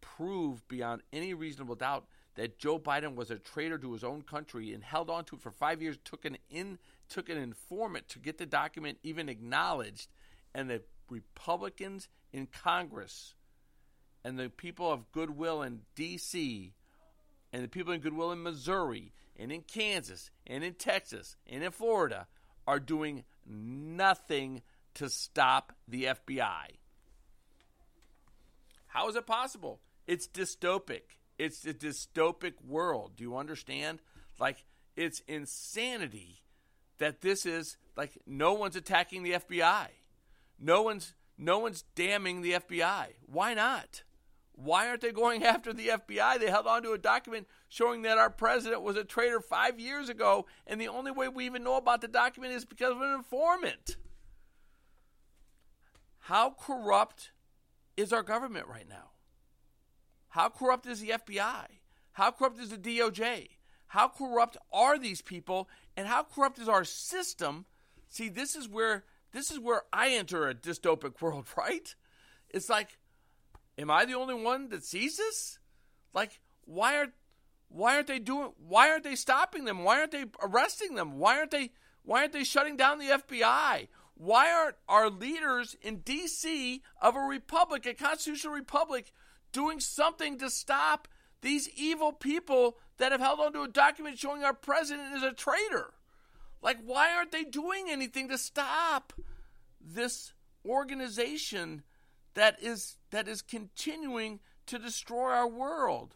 [0.01, 4.73] proved beyond any reasonable doubt that Joe Biden was a traitor to his own country
[4.73, 8.19] and held on to it for five years, took an in took an informant to
[8.19, 10.09] get the document even acknowledged,
[10.55, 13.35] and the Republicans in Congress
[14.23, 16.73] and the people of goodwill in D.C.
[17.51, 21.71] and the people in goodwill in Missouri and in Kansas and in Texas and in
[21.71, 22.27] Florida
[22.65, 24.61] are doing nothing
[24.95, 26.77] to stop the FBI.
[28.87, 29.81] How is it possible?
[30.07, 31.17] It's dystopic.
[31.37, 33.13] It's a dystopic world.
[33.15, 33.99] Do you understand?
[34.39, 34.65] Like,
[34.95, 36.43] it's insanity
[36.99, 39.87] that this is like no one's attacking the FBI.
[40.59, 43.07] No one's no one's damning the FBI.
[43.25, 44.03] Why not?
[44.55, 46.39] Why aren't they going after the FBI?
[46.39, 50.09] They held on to a document showing that our president was a traitor five years
[50.09, 53.13] ago, and the only way we even know about the document is because of an
[53.13, 53.97] informant.
[56.19, 57.31] How corrupt
[57.97, 59.12] is our government right now?
[60.33, 61.65] How corrupt is the FBI?
[62.13, 63.49] How corrupt is the DOJ?
[63.85, 67.65] How corrupt are these people and how corrupt is our system?
[68.09, 71.93] See, this is where this is where I enter a dystopic world, right?
[72.49, 72.97] It's like
[73.77, 75.59] am I the only one that sees this?
[76.15, 77.13] Like why are
[77.69, 79.83] why aren't they doing why aren't they stopping them?
[79.83, 81.19] Why aren't they arresting them?
[81.19, 81.69] Why aren't they
[82.01, 83.87] why aren't they shutting down the FBI?
[84.15, 89.11] Why aren't our leaders in DC of a republic, a constitutional republic,
[89.53, 91.07] doing something to stop
[91.41, 95.93] these evil people that have held onto a document showing our president is a traitor?
[96.61, 99.13] Like, why aren't they doing anything to stop
[99.79, 100.33] this
[100.65, 101.83] organization
[102.33, 106.15] that is that is continuing to destroy our world?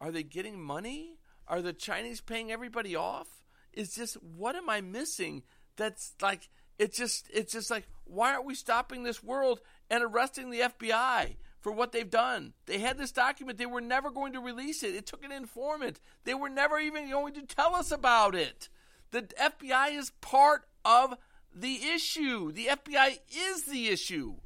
[0.00, 1.16] Are they getting money?
[1.48, 3.28] Are the Chinese paying everybody off?
[3.72, 5.42] Is just what am I missing?
[5.76, 10.50] That's like it's just it's just like why aren't we stopping this world and arresting
[10.50, 12.54] the FBI for what they've done?
[12.66, 14.94] They had this document, they were never going to release it.
[14.94, 16.00] It took an informant.
[16.24, 18.68] They were never even going to tell us about it.
[19.10, 21.14] The FBI is part of
[21.54, 22.52] the issue.
[22.52, 23.18] The FBI
[23.52, 24.36] is the issue.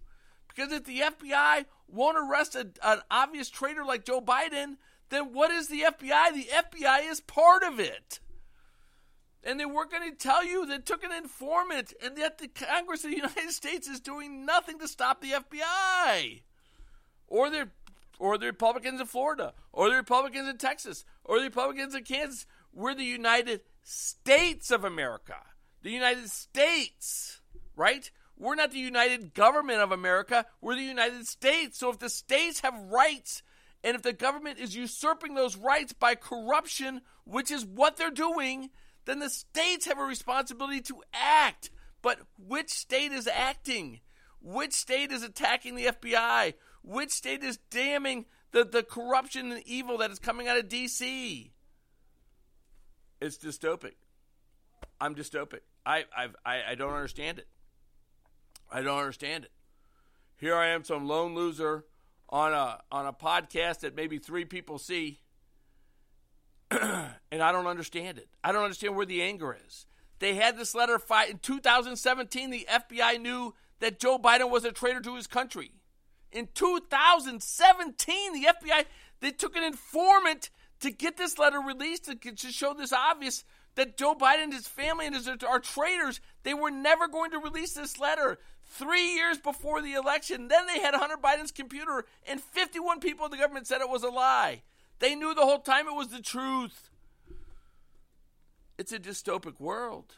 [0.48, 4.77] Because if the FBI won't arrest a, an obvious traitor like Joe Biden,
[5.11, 6.33] then what is the FBI?
[6.33, 8.20] The FBI is part of it
[9.44, 10.66] and they weren't going to tell you.
[10.66, 14.79] They took an informant, and yet the Congress of the United States is doing nothing
[14.79, 16.42] to stop the FBI,
[17.35, 17.68] or the
[18.18, 22.47] or the Republicans in Florida, or the Republicans in Texas, or the Republicans in Kansas.
[22.73, 25.37] We're the United States of America,
[25.83, 27.40] the United States,
[27.77, 28.09] right?
[28.37, 30.47] We're not the United Government of America.
[30.61, 31.79] We're the United States.
[31.79, 33.42] So if the states have rights,
[33.83, 38.70] and if the government is usurping those rights by corruption, which is what they're doing
[39.05, 41.70] then the states have a responsibility to act.
[42.03, 44.01] But which state is acting?
[44.40, 46.55] Which state is attacking the FBI?
[46.85, 51.53] Which state is damning the, the corruption and evil that is coming out of D.C.?
[53.20, 53.94] It's dystopic.
[55.01, 55.61] I'm dystopic.
[55.87, 57.49] I, I've, I, I don't understand it.
[58.70, 59.51] I don't understand it.
[60.37, 61.85] Here I am, some lone loser
[62.29, 65.20] on a on a podcast that maybe three people see
[66.70, 68.29] and I don't understand it.
[68.42, 69.87] I don't understand where the anger is.
[70.18, 72.51] They had this letter fight in 2017.
[72.51, 75.73] The FBI knew that Joe Biden was a traitor to his country.
[76.35, 78.85] In 2017, the FBI
[79.20, 83.44] they took an informant to get this letter released to, to show this obvious
[83.77, 86.20] that Joe Biden and his family and his are traitors.
[86.42, 88.38] They were never going to release this letter.
[88.66, 93.31] Three years before the election, then they had Hunter Biden's computer, and 51 people in
[93.31, 94.62] the government said it was a lie.
[94.99, 96.90] They knew the whole time it was the truth.
[98.77, 100.16] It's a dystopic world.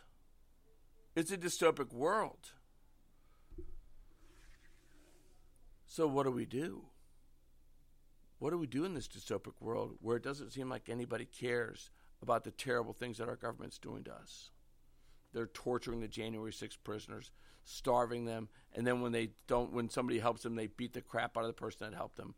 [1.14, 2.52] It's a dystopic world.
[5.96, 6.82] So, what do we do?
[8.38, 11.90] What do we do in this dystopic world where it doesn't seem like anybody cares
[12.20, 14.50] about the terrible things that our government's doing to us?
[15.32, 17.30] They're torturing the January 6 prisoners,
[17.64, 21.38] starving them, and then when they don't, when somebody helps them, they beat the crap
[21.38, 22.34] out of the person that helped them.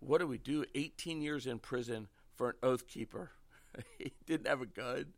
[0.00, 0.64] What do we do?
[0.74, 3.32] 18 years in prison for an oath keeper.
[3.98, 5.12] he didn't have a gun.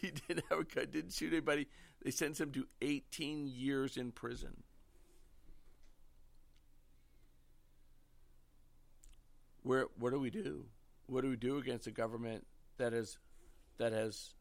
[0.00, 1.66] He didn't have a gun, didn't shoot anybody.
[2.04, 4.62] They sentenced him to 18 years in prison.
[9.66, 10.66] Where what do we do?
[11.08, 12.46] What do we do against a government
[12.78, 13.18] that has
[13.78, 14.34] that has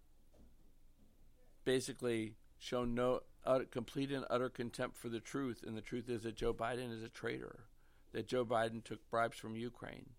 [1.63, 6.21] basically shown no utter, complete and utter contempt for the truth, and the truth is
[6.23, 7.61] that Joe Biden is a traitor
[8.11, 10.11] that Joe Biden took bribes from Ukraine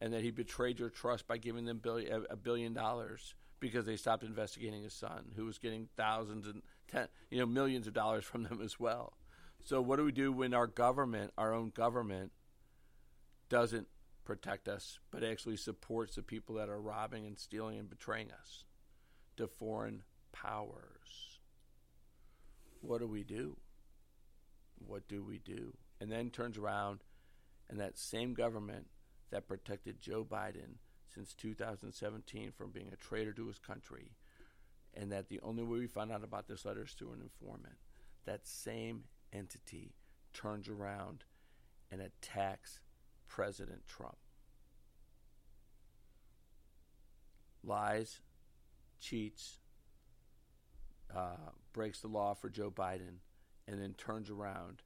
[0.00, 3.96] and that he betrayed your trust by giving them billion, a billion dollars because they
[3.96, 8.24] stopped investigating his son, who was getting thousands and ten, you know, millions of dollars
[8.24, 9.12] from them as well.
[9.64, 12.30] So, what do we do when our government, our own government,
[13.48, 13.88] doesn't
[14.24, 18.64] protect us, but actually supports the people that are robbing and stealing and betraying us
[19.36, 20.02] to foreign
[20.32, 21.38] powers.
[22.80, 23.56] What do we do?
[24.86, 25.74] What do we do?
[26.00, 27.00] And then turns around,
[27.68, 28.86] and that same government
[29.30, 30.78] that protected Joe Biden
[31.14, 34.12] since 2017 from being a traitor to his country,
[34.94, 37.76] and that the only way we found out about this letter is through an informant,
[38.24, 39.92] that same entity
[40.32, 41.24] turns around
[41.90, 42.80] and attacks
[43.30, 44.16] President Trump.
[47.62, 48.20] Lies,
[49.00, 49.60] cheats,
[51.14, 53.18] uh, breaks the law for Joe Biden,
[53.68, 54.82] and then turns around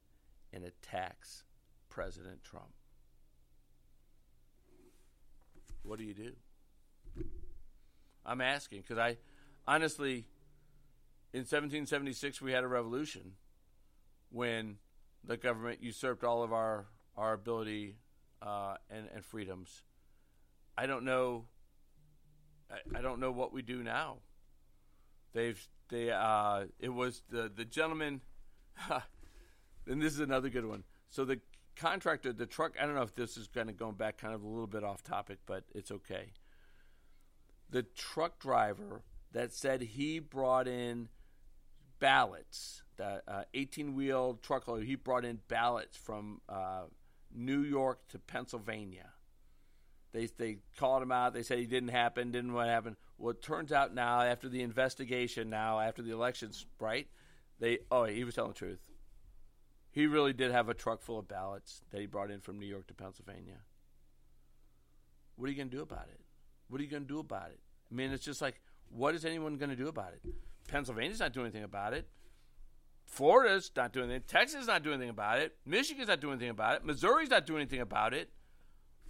[0.52, 1.44] and attacks
[1.88, 2.74] President Trump.
[5.82, 6.32] What do you do?
[8.26, 9.16] I'm asking because I
[9.66, 10.26] honestly,
[11.32, 13.32] in 1776, we had a revolution
[14.30, 14.76] when
[15.22, 16.86] the government usurped all of our
[17.16, 17.96] our ability
[18.42, 19.82] uh, and and freedoms.
[20.76, 21.46] I don't know.
[22.70, 24.18] I, I don't know what we do now.
[25.32, 28.20] They've they uh, it was the the gentleman,
[29.86, 30.84] and this is another good one.
[31.08, 31.40] So the
[31.76, 32.74] contractor, the truck.
[32.80, 34.84] I don't know if this is kind of going back kind of a little bit
[34.84, 36.32] off topic, but it's okay.
[37.70, 41.08] The truck driver that said he brought in
[41.98, 46.84] ballots, the 18 uh, wheel truckload, he brought in ballots from uh,
[47.34, 49.10] New York to Pennsylvania.
[50.12, 51.34] They, they called him out.
[51.34, 52.96] They said he didn't happen, didn't what happened.
[53.18, 57.08] Well, it turns out now, after the investigation, now after the elections, right?
[57.58, 58.78] They oh, he was telling the truth.
[59.90, 62.66] He really did have a truck full of ballots that he brought in from New
[62.66, 63.58] York to Pennsylvania.
[65.36, 66.20] What are you going to do about it?
[66.68, 67.60] What are you going to do about it?
[67.90, 70.34] I mean, it's just like, what is anyone going to do about it?
[70.68, 72.08] Pennsylvania's not doing anything about it.
[73.14, 74.26] Florida's not doing anything.
[74.26, 75.54] Texas not doing anything about it.
[75.64, 76.84] Michigan's not doing anything about it.
[76.84, 78.30] Missouri's not doing anything about it.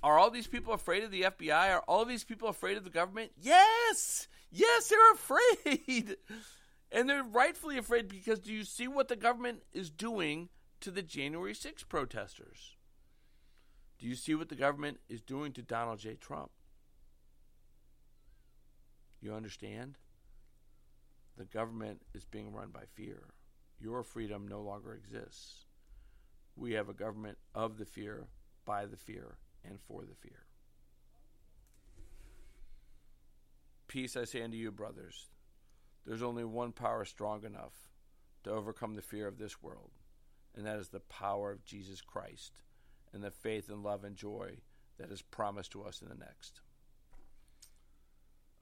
[0.02, 1.74] Are all these people afraid of the FBI?
[1.74, 3.32] Are all these people afraid of the government?
[3.40, 4.28] Yes!
[4.52, 6.16] Yes, they're afraid.
[6.92, 10.50] and they're rightfully afraid because do you see what the government is doing
[10.80, 12.76] to the January 6 protesters?
[13.98, 16.16] Do you see what the government is doing to Donald J.
[16.16, 16.50] Trump?
[19.22, 19.96] You understand?
[21.38, 23.22] The government is being run by fear.
[23.84, 25.66] Your freedom no longer exists.
[26.56, 28.28] We have a government of the fear,
[28.64, 30.46] by the fear, and for the fear.
[33.86, 35.28] Peace I say unto you, brothers.
[36.06, 37.74] There's only one power strong enough
[38.44, 39.90] to overcome the fear of this world,
[40.56, 42.62] and that is the power of Jesus Christ
[43.12, 44.60] and the faith and love and joy
[44.98, 46.62] that is promised to us in the next.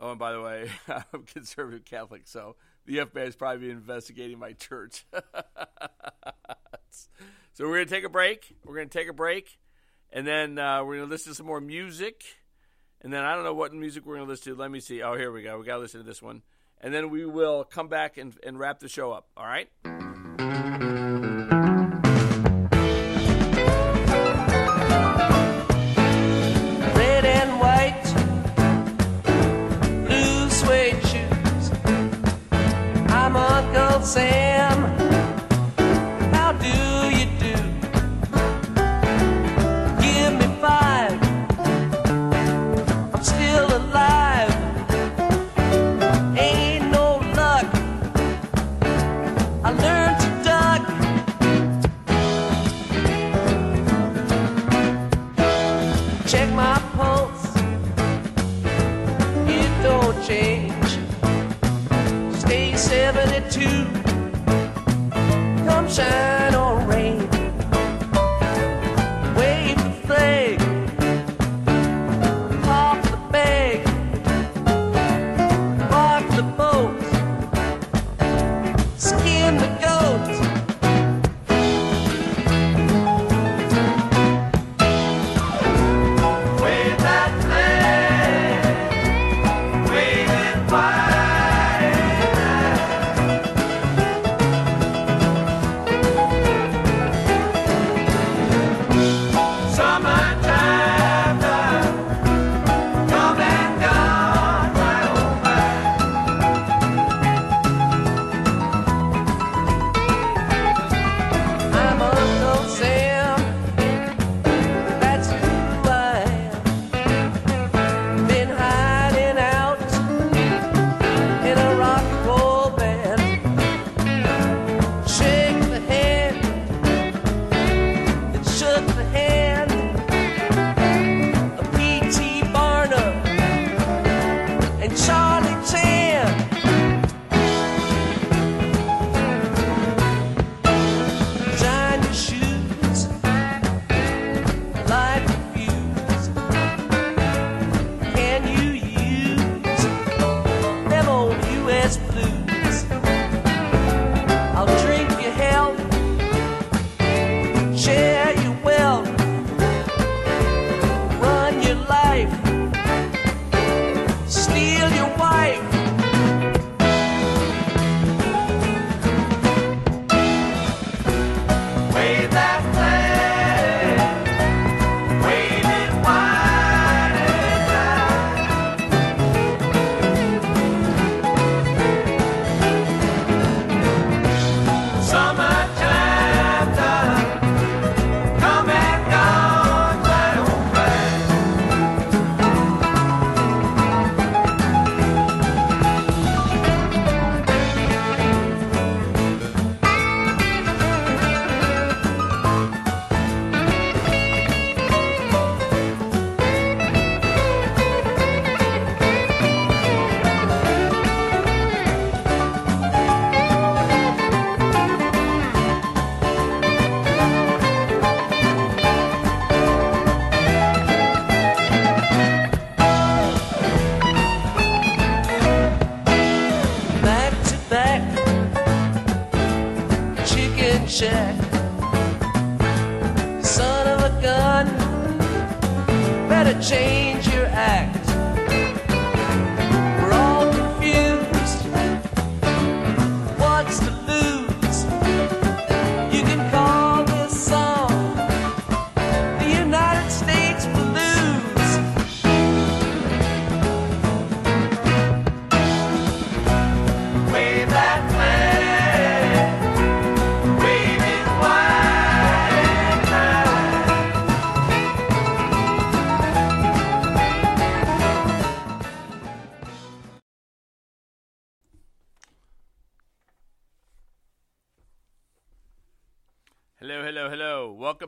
[0.02, 4.52] Oh, and by the way, I'm conservative Catholic, so the FBI is probably investigating my
[4.52, 5.06] church.
[6.90, 7.08] so
[7.60, 8.56] we're going to take a break.
[8.64, 9.60] We're going to take a break,
[10.12, 12.24] and then uh, we're going to listen to some more music.
[13.00, 14.58] And then I don't know what music we're going to listen to.
[14.60, 15.02] Let me see.
[15.02, 15.56] Oh, here we go.
[15.58, 16.42] We got to listen to this one.
[16.80, 19.28] And then we will come back and, and wrap the show up.
[19.36, 19.68] All right?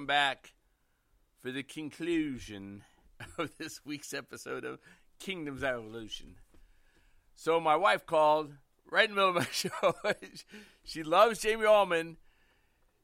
[0.04, 0.52] Welcome back
[1.40, 2.82] for the conclusion
[3.38, 4.78] of this week's episode of
[5.18, 6.34] Kingdoms Evolution.
[7.34, 8.52] So, my wife called
[8.90, 9.94] right in the middle of my show.
[10.84, 12.18] she loves Jamie Allman.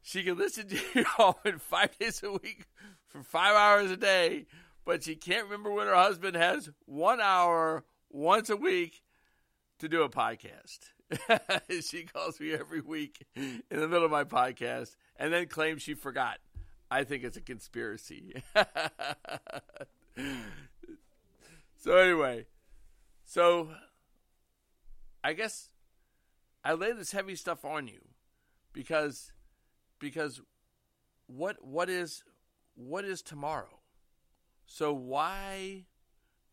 [0.02, 2.66] She can listen to Jamie Allman five days a week
[3.06, 4.44] for five hours a day,
[4.84, 9.00] but she can't remember when her husband has one hour once a week
[9.78, 10.80] to do a podcast.
[11.82, 15.94] she calls me every week in the middle of my podcast and then claims she
[15.94, 16.36] forgot.
[16.90, 18.42] I think it's a conspiracy.
[21.76, 22.46] so anyway,
[23.24, 23.70] so
[25.22, 25.68] I guess
[26.64, 28.00] I lay this heavy stuff on you
[28.72, 29.32] because
[29.98, 30.40] because
[31.26, 32.24] what what is
[32.74, 33.78] what is tomorrow?
[34.66, 35.84] So why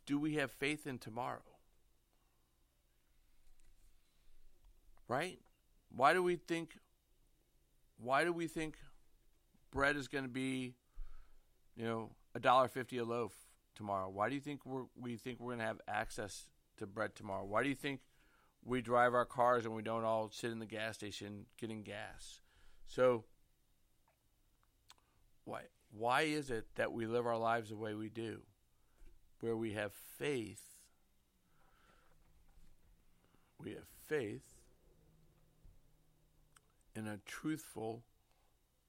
[0.06, 1.42] do we have faith in tomorrow?
[5.08, 5.40] right?
[5.96, 6.78] Why do we think?
[7.98, 8.78] Why do we think
[9.72, 10.76] bread is going to be,
[11.76, 13.34] you know, a dollar fifty a loaf
[13.76, 14.10] tomorrow?
[14.10, 16.48] Why do you think we're we think we're going to have access
[16.78, 17.46] to bread tomorrow?
[17.46, 18.02] Why do you think
[18.64, 22.42] we drive our cars and we don't all sit in the gas station getting gas?
[22.88, 23.26] So
[25.46, 25.62] why
[25.92, 28.42] why is it that we live our lives the way we do,
[29.40, 30.64] where we have faith?
[33.60, 34.54] We have faith
[36.96, 38.04] in a truthful,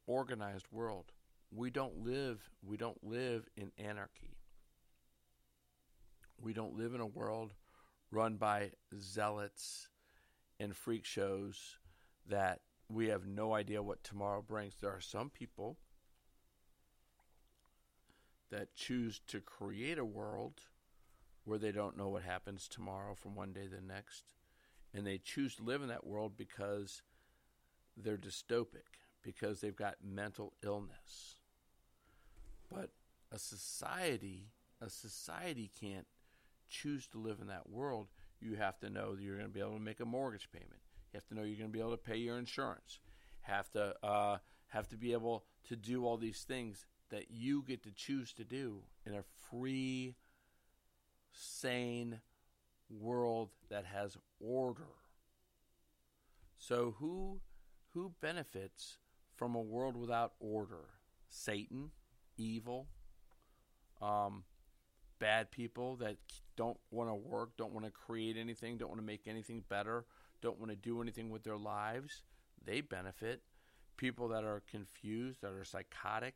[0.08, 1.12] organized world.
[1.54, 4.36] We don't live we don't live in anarchy.
[6.40, 7.52] We don't live in a world
[8.10, 9.88] run by zealots
[10.58, 11.76] and freak shows
[12.28, 14.74] that we have no idea what tomorrow brings.
[14.80, 15.76] There are some people
[18.50, 20.62] that choose to create a world
[21.44, 24.24] where they don't know what happens tomorrow from one day to the next.
[24.94, 27.02] And they choose to live in that world because
[27.96, 31.36] they're dystopic, because they've got mental illness.
[32.70, 32.90] But
[33.32, 34.48] a society,
[34.80, 36.06] a society can't
[36.68, 38.08] choose to live in that world.
[38.40, 40.80] You have to know that you're going to be able to make a mortgage payment.
[41.12, 43.00] You have to know you're going to be able to pay your insurance.
[43.42, 44.38] Have to uh,
[44.68, 48.44] have to be able to do all these things that you get to choose to
[48.44, 50.14] do in a free,
[51.32, 52.20] sane
[52.90, 54.88] world that has order.
[56.58, 57.40] So who
[57.94, 58.98] who benefits
[59.38, 60.84] from a world without order?
[61.30, 61.90] Satan,
[62.36, 62.88] evil,
[64.02, 64.44] um,
[65.18, 66.16] bad people that
[66.56, 70.04] don't want to work, don't want to create anything, don't want to make anything better,
[70.42, 72.22] don't want to do anything with their lives.
[72.64, 73.42] They benefit.
[73.96, 76.34] People that are confused, that are psychotic,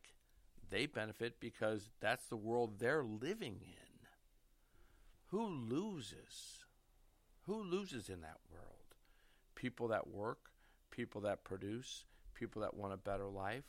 [0.70, 4.06] they benefit because that's the world they're living in.
[5.28, 6.64] Who loses?
[7.46, 8.66] Who loses in that world?
[9.54, 10.50] People that work,
[10.90, 12.04] people that produce,
[12.42, 13.62] people that want a better life.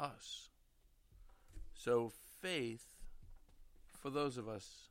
[0.00, 0.48] Us.
[1.74, 2.10] So,
[2.42, 2.96] faith,
[4.00, 4.88] for those of us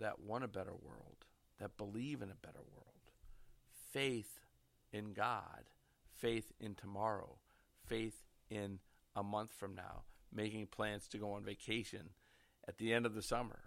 [0.00, 1.26] that want a better world,
[1.60, 3.12] that believe in a better world,
[3.92, 4.40] faith
[4.92, 5.70] in God,
[6.16, 7.36] faith in tomorrow,
[7.86, 8.80] faith in
[9.14, 10.02] a month from now,
[10.34, 12.10] making plans to go on vacation
[12.66, 13.60] at the end of the summer,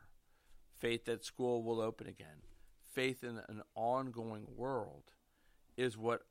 [0.78, 2.44] faith that school will open again,
[2.94, 5.04] faith in an ongoing world
[5.78, 6.24] is what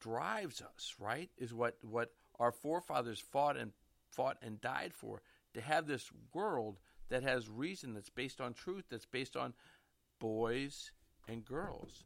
[0.00, 1.30] drives us, right?
[1.38, 3.72] Is what, what our forefathers fought and
[4.10, 5.22] fought and died for
[5.54, 9.54] to have this world that has reason, that's based on truth, that's based on
[10.18, 10.92] boys
[11.28, 12.02] and girls.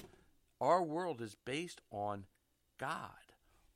[0.60, 2.24] Our world is based on
[2.78, 3.10] God.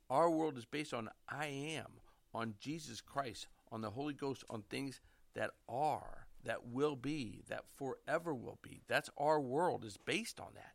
[0.09, 1.87] Our world is based on I am,
[2.33, 5.01] on Jesus Christ, on the Holy Ghost, on things
[5.35, 8.81] that are, that will be, that forever will be.
[8.87, 10.73] That's our world is based on that.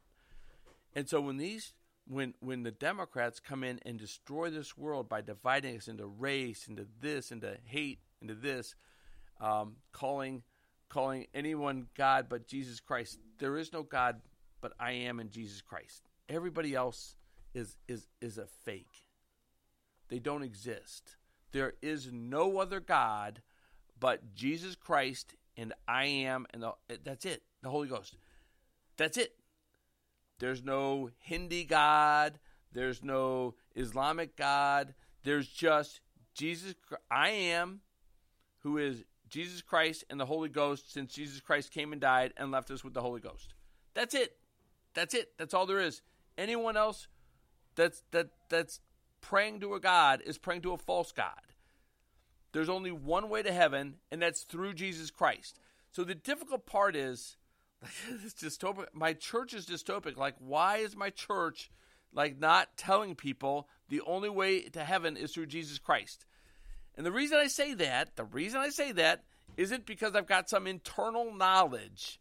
[0.94, 1.72] And so when these
[2.06, 6.66] when when the Democrats come in and destroy this world by dividing us into race,
[6.68, 8.74] into this, into hate, into this,
[9.40, 10.42] um, calling
[10.88, 13.18] calling anyone God but Jesus Christ.
[13.38, 14.20] There is no God
[14.60, 16.02] but I am in Jesus Christ.
[16.28, 17.16] Everybody else
[17.54, 19.04] is is is a fake.
[20.08, 21.16] They don't exist.
[21.52, 23.42] There is no other God
[23.98, 26.72] but Jesus Christ and I am, and the,
[27.04, 27.42] that's it.
[27.62, 28.16] The Holy Ghost.
[28.96, 29.34] That's it.
[30.42, 32.40] There's no Hindi God.
[32.72, 34.92] There's no Islamic God.
[35.22, 36.00] There's just
[36.34, 36.74] Jesus.
[37.08, 37.82] I am,
[38.64, 42.50] who is Jesus Christ and the Holy Ghost, since Jesus Christ came and died and
[42.50, 43.54] left us with the Holy Ghost.
[43.94, 44.36] That's it.
[44.94, 45.30] That's it.
[45.38, 46.02] That's all there is.
[46.36, 47.06] Anyone else
[47.76, 48.80] that's that that's
[49.20, 51.38] praying to a God is praying to a false God.
[52.50, 55.60] There's only one way to heaven, and that's through Jesus Christ.
[55.92, 57.36] So the difficult part is
[58.24, 58.86] it's dystopic.
[58.92, 60.16] My church is dystopic.
[60.16, 61.70] Like, why is my church
[62.14, 66.26] like not telling people the only way to heaven is through Jesus Christ?
[66.96, 69.24] And the reason I say that, the reason I say that
[69.56, 72.20] isn't because I've got some internal knowledge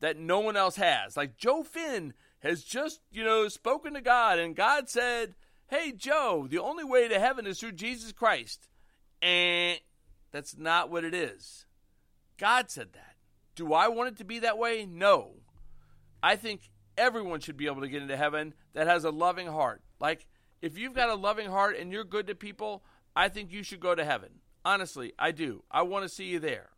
[0.00, 1.16] that no one else has.
[1.16, 5.34] Like Joe Finn has just, you know, spoken to God and God said,
[5.68, 8.68] "Hey Joe, the only way to heaven is through Jesus Christ."
[9.22, 9.78] And
[10.32, 11.66] that's not what it is.
[12.38, 13.09] God said that.
[13.60, 14.86] Do I want it to be that way?
[14.86, 15.32] No.
[16.22, 19.82] I think everyone should be able to get into heaven that has a loving heart.
[20.00, 20.26] Like,
[20.62, 22.82] if you've got a loving heart and you're good to people,
[23.14, 24.30] I think you should go to heaven.
[24.64, 25.62] Honestly, I do.
[25.70, 26.70] I want to see you there.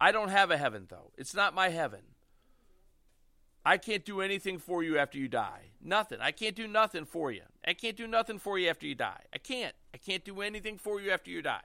[0.00, 1.10] I don't have a heaven, though.
[1.18, 2.02] It's not my heaven.
[3.66, 5.72] I can't do anything for you after you die.
[5.82, 6.18] Nothing.
[6.20, 7.42] I can't do nothing for you.
[7.66, 9.24] I can't do nothing for you after you die.
[9.34, 9.74] I can't.
[9.92, 11.62] I can't do anything for you after you die.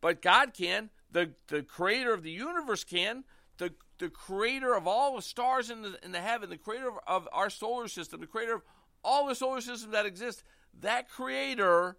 [0.00, 0.90] But God can.
[1.10, 3.24] The the creator of the universe can.
[3.58, 6.98] The the creator of all the stars in the in the heaven, the creator of,
[7.06, 8.62] of our solar system, the creator of
[9.02, 10.42] all the solar systems that exist,
[10.80, 11.96] that creator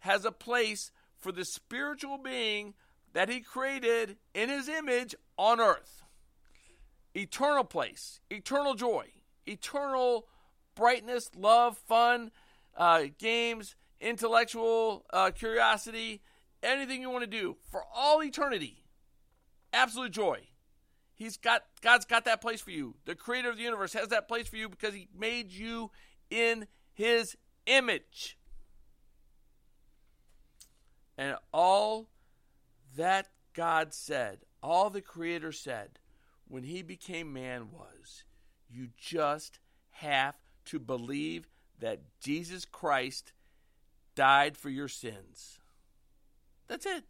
[0.00, 2.74] has a place for the spiritual being
[3.12, 6.02] that he created in his image on earth
[7.14, 9.06] eternal place, eternal joy,
[9.46, 10.26] eternal
[10.74, 12.30] brightness, love, fun,
[12.76, 16.20] uh, games, intellectual uh, curiosity,
[16.62, 18.84] anything you want to do for all eternity.
[19.72, 20.40] Absolute joy.
[21.16, 22.94] He's got God's got that place for you.
[23.06, 25.90] The creator of the universe has that place for you because he made you
[26.30, 27.36] in his
[27.66, 28.36] image.
[31.16, 32.08] And all
[32.96, 35.98] that God said, all the creator said,
[36.48, 38.24] when he became man was
[38.70, 39.58] you just
[39.90, 40.34] have
[40.66, 41.48] to believe
[41.80, 43.32] that Jesus Christ
[44.14, 45.60] died for your sins.
[46.68, 47.04] That's it.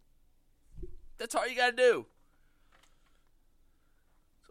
[1.17, 2.05] That's all you got to do.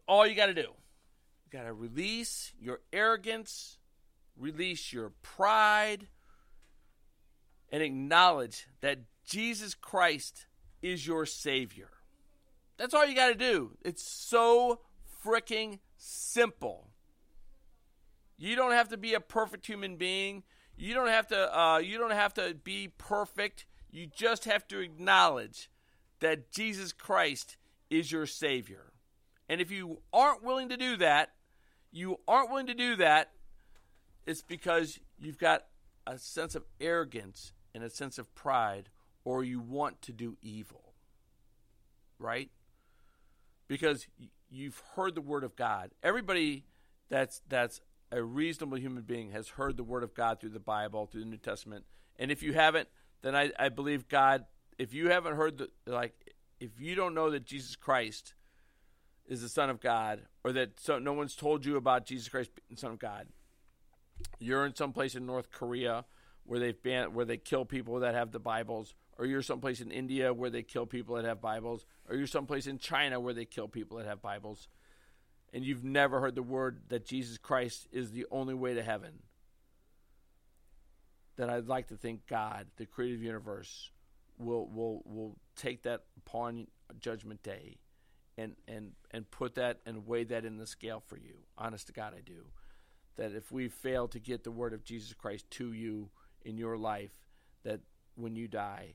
[0.07, 0.61] All you got to do.
[0.61, 3.79] You got to release your arrogance,
[4.37, 6.09] release your pride,
[7.71, 10.47] and acknowledge that Jesus Christ
[10.83, 11.91] is your Savior.
[12.77, 13.73] That's all you got to do.
[13.85, 14.81] It's so
[15.25, 16.89] freaking simple.
[18.39, 20.43] You don't have to be a perfect human being.
[20.77, 21.59] You don't have to.
[21.59, 23.65] Uh, you don't have to be perfect.
[23.91, 25.71] You just have to acknowledge
[26.21, 27.57] that Jesus Christ
[27.89, 28.93] is your Savior.
[29.49, 31.31] And if you aren't willing to do that,
[31.93, 33.31] you aren't willing to do that.
[34.27, 35.67] It's because you've got
[36.07, 38.89] a sense of arrogance and a sense of pride,
[39.25, 40.95] or you want to do evil.
[42.19, 42.51] Right?
[43.69, 44.07] because
[44.51, 45.91] you've heard the word of God.
[46.03, 46.65] Everybody
[47.09, 47.81] that's that's
[48.13, 51.31] a reasonable human being has heard the word of God through the Bible, through the
[51.31, 51.85] New Testament.
[52.19, 52.89] And if you haven't,
[53.23, 54.45] then I, I believe God.
[54.79, 58.35] If you haven't heard the like, if you don't know that Jesus Christ
[59.29, 62.51] is the Son of God, or that so, no one's told you about Jesus Christ,
[62.71, 63.27] the Son of God,
[64.39, 66.05] you're in some place in North Korea
[66.45, 69.91] where they've banned where they kill people that have the Bibles, or you're someplace in
[69.91, 73.45] India where they kill people that have Bibles, or you're someplace in China where they
[73.45, 74.69] kill people that have Bibles,
[75.53, 79.23] and you've never heard the word that Jesus Christ is the only way to heaven,
[81.37, 83.91] then I'd like to think God, the creative universe,
[84.39, 86.69] will will will take that upon
[87.01, 87.79] Judgment Day,
[88.37, 91.37] and and and put that and weigh that in the scale for you.
[91.57, 92.47] Honest to God, I do.
[93.17, 96.11] That if we fail to get the word of Jesus Christ to you
[96.45, 97.13] in your life,
[97.65, 97.81] that
[98.15, 98.95] when you die,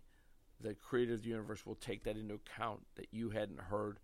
[0.60, 4.00] the creator of the universe will take that into account that you hadn't heard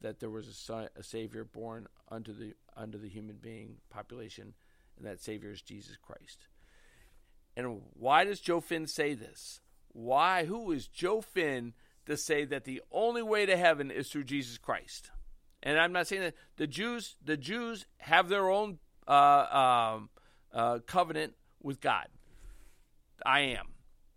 [0.00, 4.54] that there was a, son, a savior born unto the under the human being population
[4.96, 6.46] and that savior is Jesus Christ.
[7.56, 9.60] And why does Joe Finn say this?
[9.88, 11.72] Why who is Joe Finn
[12.06, 15.10] to say that the only way to heaven is through Jesus Christ?
[15.62, 18.78] And I'm not saying that the Jews the Jews have their own
[19.08, 20.10] uh, um,
[20.52, 22.06] uh, covenant with God.
[23.24, 23.68] I am.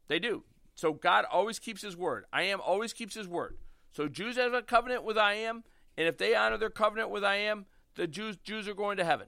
[0.07, 0.43] They do.
[0.75, 2.25] So God always keeps his word.
[2.31, 3.57] I am always keeps his word.
[3.93, 5.63] So Jews have a covenant with I am,
[5.97, 7.65] and if they honor their covenant with I am,
[7.95, 9.27] the Jews Jews are going to heaven.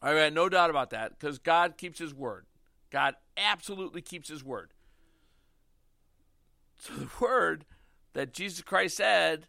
[0.00, 2.46] I got no doubt about that because God keeps his word.
[2.90, 4.72] God absolutely keeps his word.
[6.78, 7.64] So the word,
[8.14, 9.46] that Jesus Christ said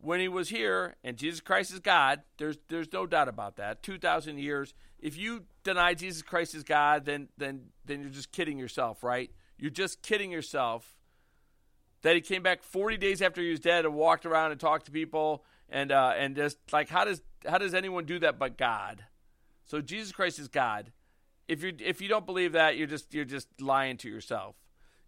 [0.00, 2.22] when he was here, and Jesus Christ is God.
[2.38, 3.82] There's there's no doubt about that.
[3.82, 4.74] Two thousand years.
[5.00, 9.30] If you deny Jesus Christ is God, then then then you're just kidding yourself, right?
[9.58, 10.96] You're just kidding yourself.
[12.02, 14.86] That he came back 40 days after he was dead and walked around and talked
[14.86, 18.56] to people and uh, and just like how does how does anyone do that but
[18.56, 19.04] God?
[19.64, 20.92] So Jesus Christ is God.
[21.48, 24.56] If you if you don't believe that, you're just you're just lying to yourself.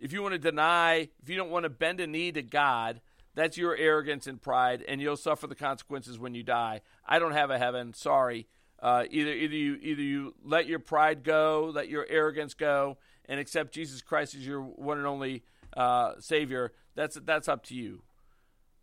[0.01, 3.01] If you want to deny, if you don't want to bend a knee to God,
[3.35, 6.81] that's your arrogance and pride, and you'll suffer the consequences when you die.
[7.07, 7.93] I don't have a heaven.
[7.95, 8.49] Sorry.
[8.83, 12.97] Uh, either either you either you let your pride go, let your arrogance go,
[13.27, 15.45] and accept Jesus Christ as your one and only
[15.77, 16.73] uh, Savior.
[16.95, 18.03] That's that's up to you.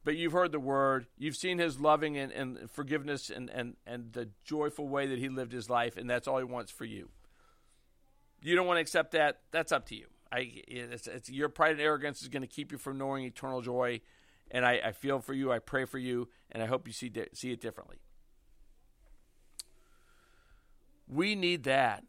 [0.03, 4.13] But you've heard the word, you've seen His loving and, and forgiveness and, and and
[4.13, 7.09] the joyful way that He lived His life, and that's all He wants for you.
[8.43, 9.39] You don't want to accept that.
[9.51, 10.05] That's up to you.
[10.31, 13.61] I it's, it's your pride and arrogance is going to keep you from knowing eternal
[13.61, 14.01] joy
[14.51, 15.51] and I, I, feel for you.
[15.51, 17.97] I pray for you, and I hope you see see it differently.
[21.07, 22.03] We need that.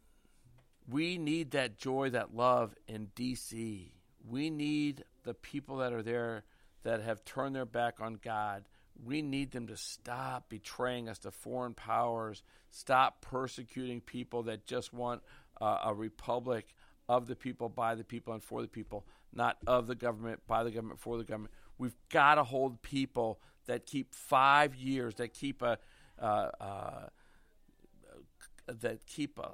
[0.88, 3.90] We need that joy, that love in DC.
[4.26, 6.44] We need the people that are there
[6.82, 8.64] that have turned their back on God.
[9.04, 14.92] We need them to stop betraying us to foreign powers, stop persecuting people that just
[14.92, 15.22] want
[15.60, 16.74] uh, a republic
[17.08, 20.62] of the people, by the people, and for the people, not of the government, by
[20.62, 21.52] the government, for the government.
[21.78, 25.78] We've got to hold people that keep five years, that keep a,
[26.18, 27.08] uh, uh,
[28.66, 29.52] that keep a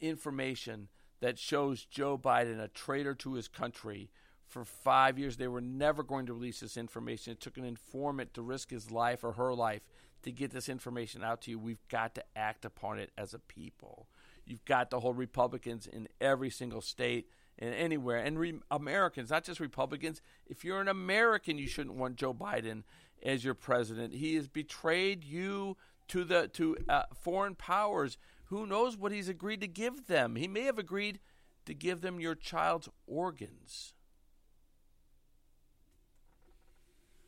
[0.00, 0.88] information
[1.20, 4.10] that shows Joe Biden a traitor to his country
[4.46, 5.36] for five years.
[5.36, 7.32] They were never going to release this information.
[7.32, 9.82] It took an informant to risk his life or her life
[10.22, 11.58] to get this information out to you.
[11.58, 14.08] We've got to act upon it as a people.
[14.50, 18.16] You've got to hold Republicans in every single state and anywhere.
[18.16, 20.20] And re- Americans, not just Republicans.
[20.48, 22.82] If you're an American, you shouldn't want Joe Biden
[23.22, 24.14] as your president.
[24.14, 25.76] He has betrayed you
[26.08, 28.18] to the to uh, foreign powers.
[28.46, 30.34] Who knows what he's agreed to give them?
[30.34, 31.20] He may have agreed
[31.66, 33.94] to give them your child's organs.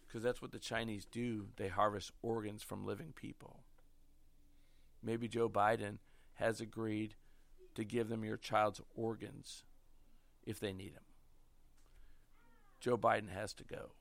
[0.09, 1.47] Because that's what the Chinese do.
[1.57, 3.61] They harvest organs from living people.
[5.05, 5.99] Maybe Joe Biden
[6.35, 7.14] has agreed
[7.74, 9.64] to give them your child's organs
[10.45, 11.03] if they need them.
[12.80, 13.93] Joe Biden has to go.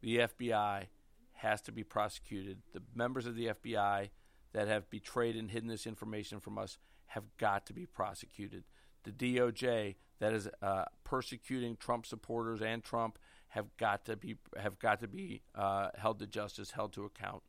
[0.00, 0.86] The FBI
[1.34, 2.58] has to be prosecuted.
[2.72, 4.10] The members of the FBI
[4.52, 8.64] that have betrayed and hidden this information from us have got to be prosecuted.
[9.04, 13.18] The DOJ that is uh, persecuting Trump supporters and Trump
[13.48, 17.42] have got to be have got to be uh, held to justice, held to account.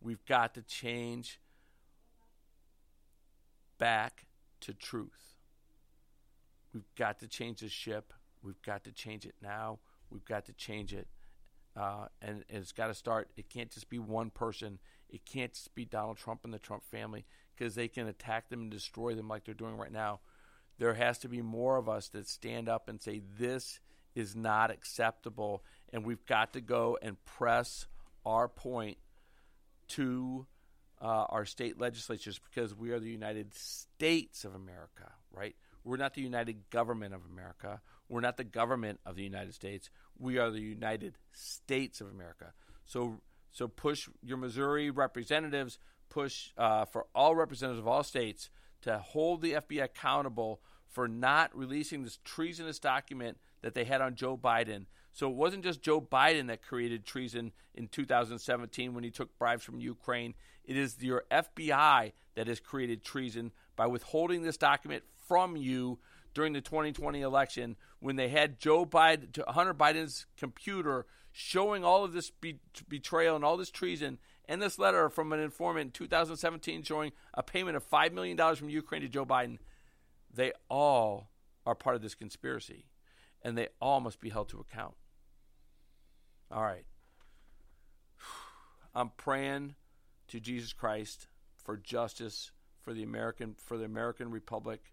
[0.00, 1.40] We've got to change
[3.82, 4.26] back
[4.60, 5.34] to truth.
[6.72, 8.12] We've got to change the ship.
[8.40, 9.80] We've got to change it now.
[10.08, 11.08] We've got to change it.
[11.76, 13.30] Uh, and, and it's got to start.
[13.36, 14.78] It can't just be one person.
[15.10, 17.24] It can't just be Donald Trump and the Trump family
[17.56, 20.20] because they can attack them and destroy them like they're doing right now.
[20.78, 23.80] There has to be more of us that stand up and say, this
[24.14, 25.64] is not acceptable.
[25.92, 27.88] And we've got to go and press
[28.24, 28.98] our point
[29.88, 30.46] to
[31.02, 35.56] uh, our state legislatures because we are the United States of America, right?
[35.84, 37.80] We're not the United Government of America.
[38.08, 39.90] We're not the government of the United States.
[40.16, 42.52] We are the United States of America.
[42.84, 45.78] So, so push your Missouri representatives,
[46.08, 48.48] push uh, for all representatives of all states
[48.82, 54.14] to hold the FBI accountable for not releasing this treasonous document that they had on
[54.14, 54.86] Joe Biden.
[55.12, 59.62] So it wasn't just Joe Biden that created treason in 2017 when he took bribes
[59.62, 60.34] from Ukraine.
[60.64, 65.98] It is your FBI that has created treason by withholding this document from you
[66.34, 72.12] during the 2020 election when they had Joe Biden, Hunter Biden's computer showing all of
[72.12, 76.82] this be- betrayal and all this treason, and this letter from an informant in 2017
[76.82, 79.58] showing a payment of $5 million from Ukraine to Joe Biden.
[80.32, 81.30] They all
[81.64, 82.86] are part of this conspiracy,
[83.42, 84.94] and they all must be held to account.
[86.52, 86.84] All right.
[88.94, 89.74] I'm praying
[90.28, 94.92] to Jesus Christ for justice for the American for the American Republic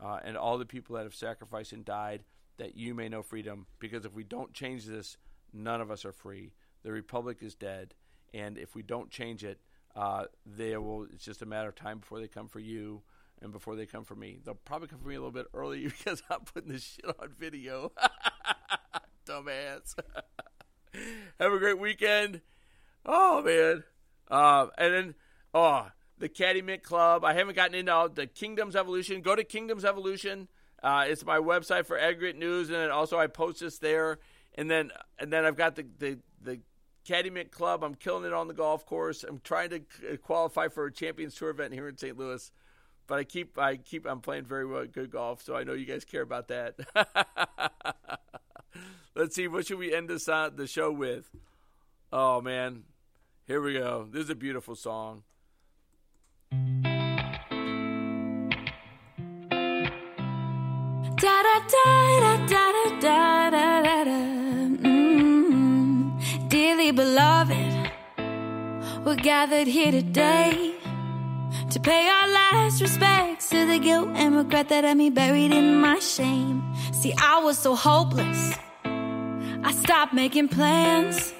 [0.00, 2.24] uh, and all the people that have sacrificed and died,
[2.58, 3.66] that you may know freedom.
[3.80, 5.16] Because if we don't change this,
[5.52, 6.52] none of us are free.
[6.84, 7.94] The republic is dead,
[8.32, 9.58] and if we don't change it,
[9.96, 11.06] uh, they will.
[11.12, 13.02] It's just a matter of time before they come for you
[13.42, 14.38] and before they come for me.
[14.44, 17.30] They'll probably come for me a little bit early because I'm putting this shit on
[17.36, 17.90] video.
[19.26, 19.94] Dumbass.
[21.40, 22.40] Have a great weekend.
[23.04, 23.84] Oh man.
[24.30, 25.14] Uh, and then
[25.52, 25.88] oh
[26.18, 27.24] the Caddy Mint Club.
[27.24, 29.20] I haven't gotten into all the Kingdoms Evolution.
[29.20, 30.48] Go to Kingdoms Evolution.
[30.82, 34.18] Uh, it's my website for aggregate news, and also I post this there.
[34.54, 36.60] and then and then I've got the the the
[37.06, 37.82] Caddyman Club.
[37.82, 39.24] I'm killing it on the golf course.
[39.24, 39.80] I'm trying to
[40.18, 42.16] qualify for a Champions Tour event here in St.
[42.16, 42.50] Louis,
[43.06, 45.86] but I keep I keep I'm playing very well good golf, so I know you
[45.86, 46.74] guys care about that.
[49.14, 51.30] Let's see what should we end this uh, the show with.
[52.12, 52.84] Oh man,
[53.46, 54.06] here we go.
[54.10, 55.22] This is a beautiful song.
[61.16, 64.20] Da da da da da da da da da.
[64.82, 66.48] Mm.
[66.48, 67.90] Dearly beloved,
[69.04, 70.73] we're gathered here today
[71.74, 75.74] to pay our last respects to the guilt and regret that had me buried in
[75.80, 76.62] my shame.
[76.92, 78.54] See, I was so hopeless.
[78.84, 81.34] I stopped making plans.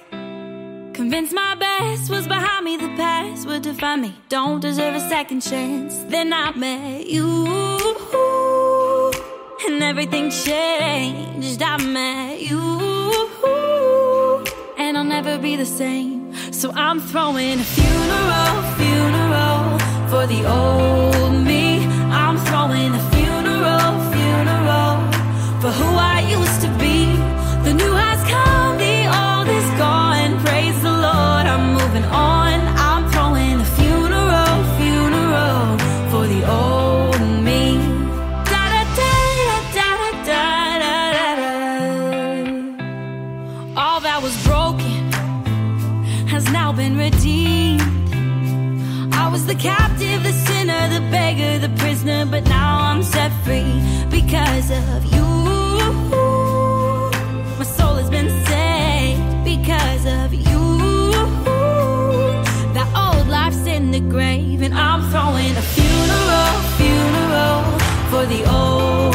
[0.91, 4.13] Convinced my best was behind me, the past would define me.
[4.27, 5.99] Don't deserve a second chance.
[6.09, 7.47] Then I met you,
[9.65, 11.61] and everything changed.
[11.61, 12.61] I met you,
[14.77, 16.33] and I'll never be the same.
[16.51, 19.14] So I'm throwing a funeral, funeral
[20.09, 21.85] for the old me.
[22.11, 24.93] I'm throwing a funeral, funeral
[25.61, 26.97] for who I used to be.
[27.65, 30.39] The new has come, the old is gone.
[30.45, 32.74] Praise the Lord, I'm moving on.
[51.15, 53.75] Beggar, the prisoner, but now I'm set free
[54.17, 55.27] because of you.
[57.59, 60.63] My soul has been saved because of you.
[62.77, 67.59] That old life's in the grave, and I'm throwing a funeral, funeral
[68.11, 69.14] for the old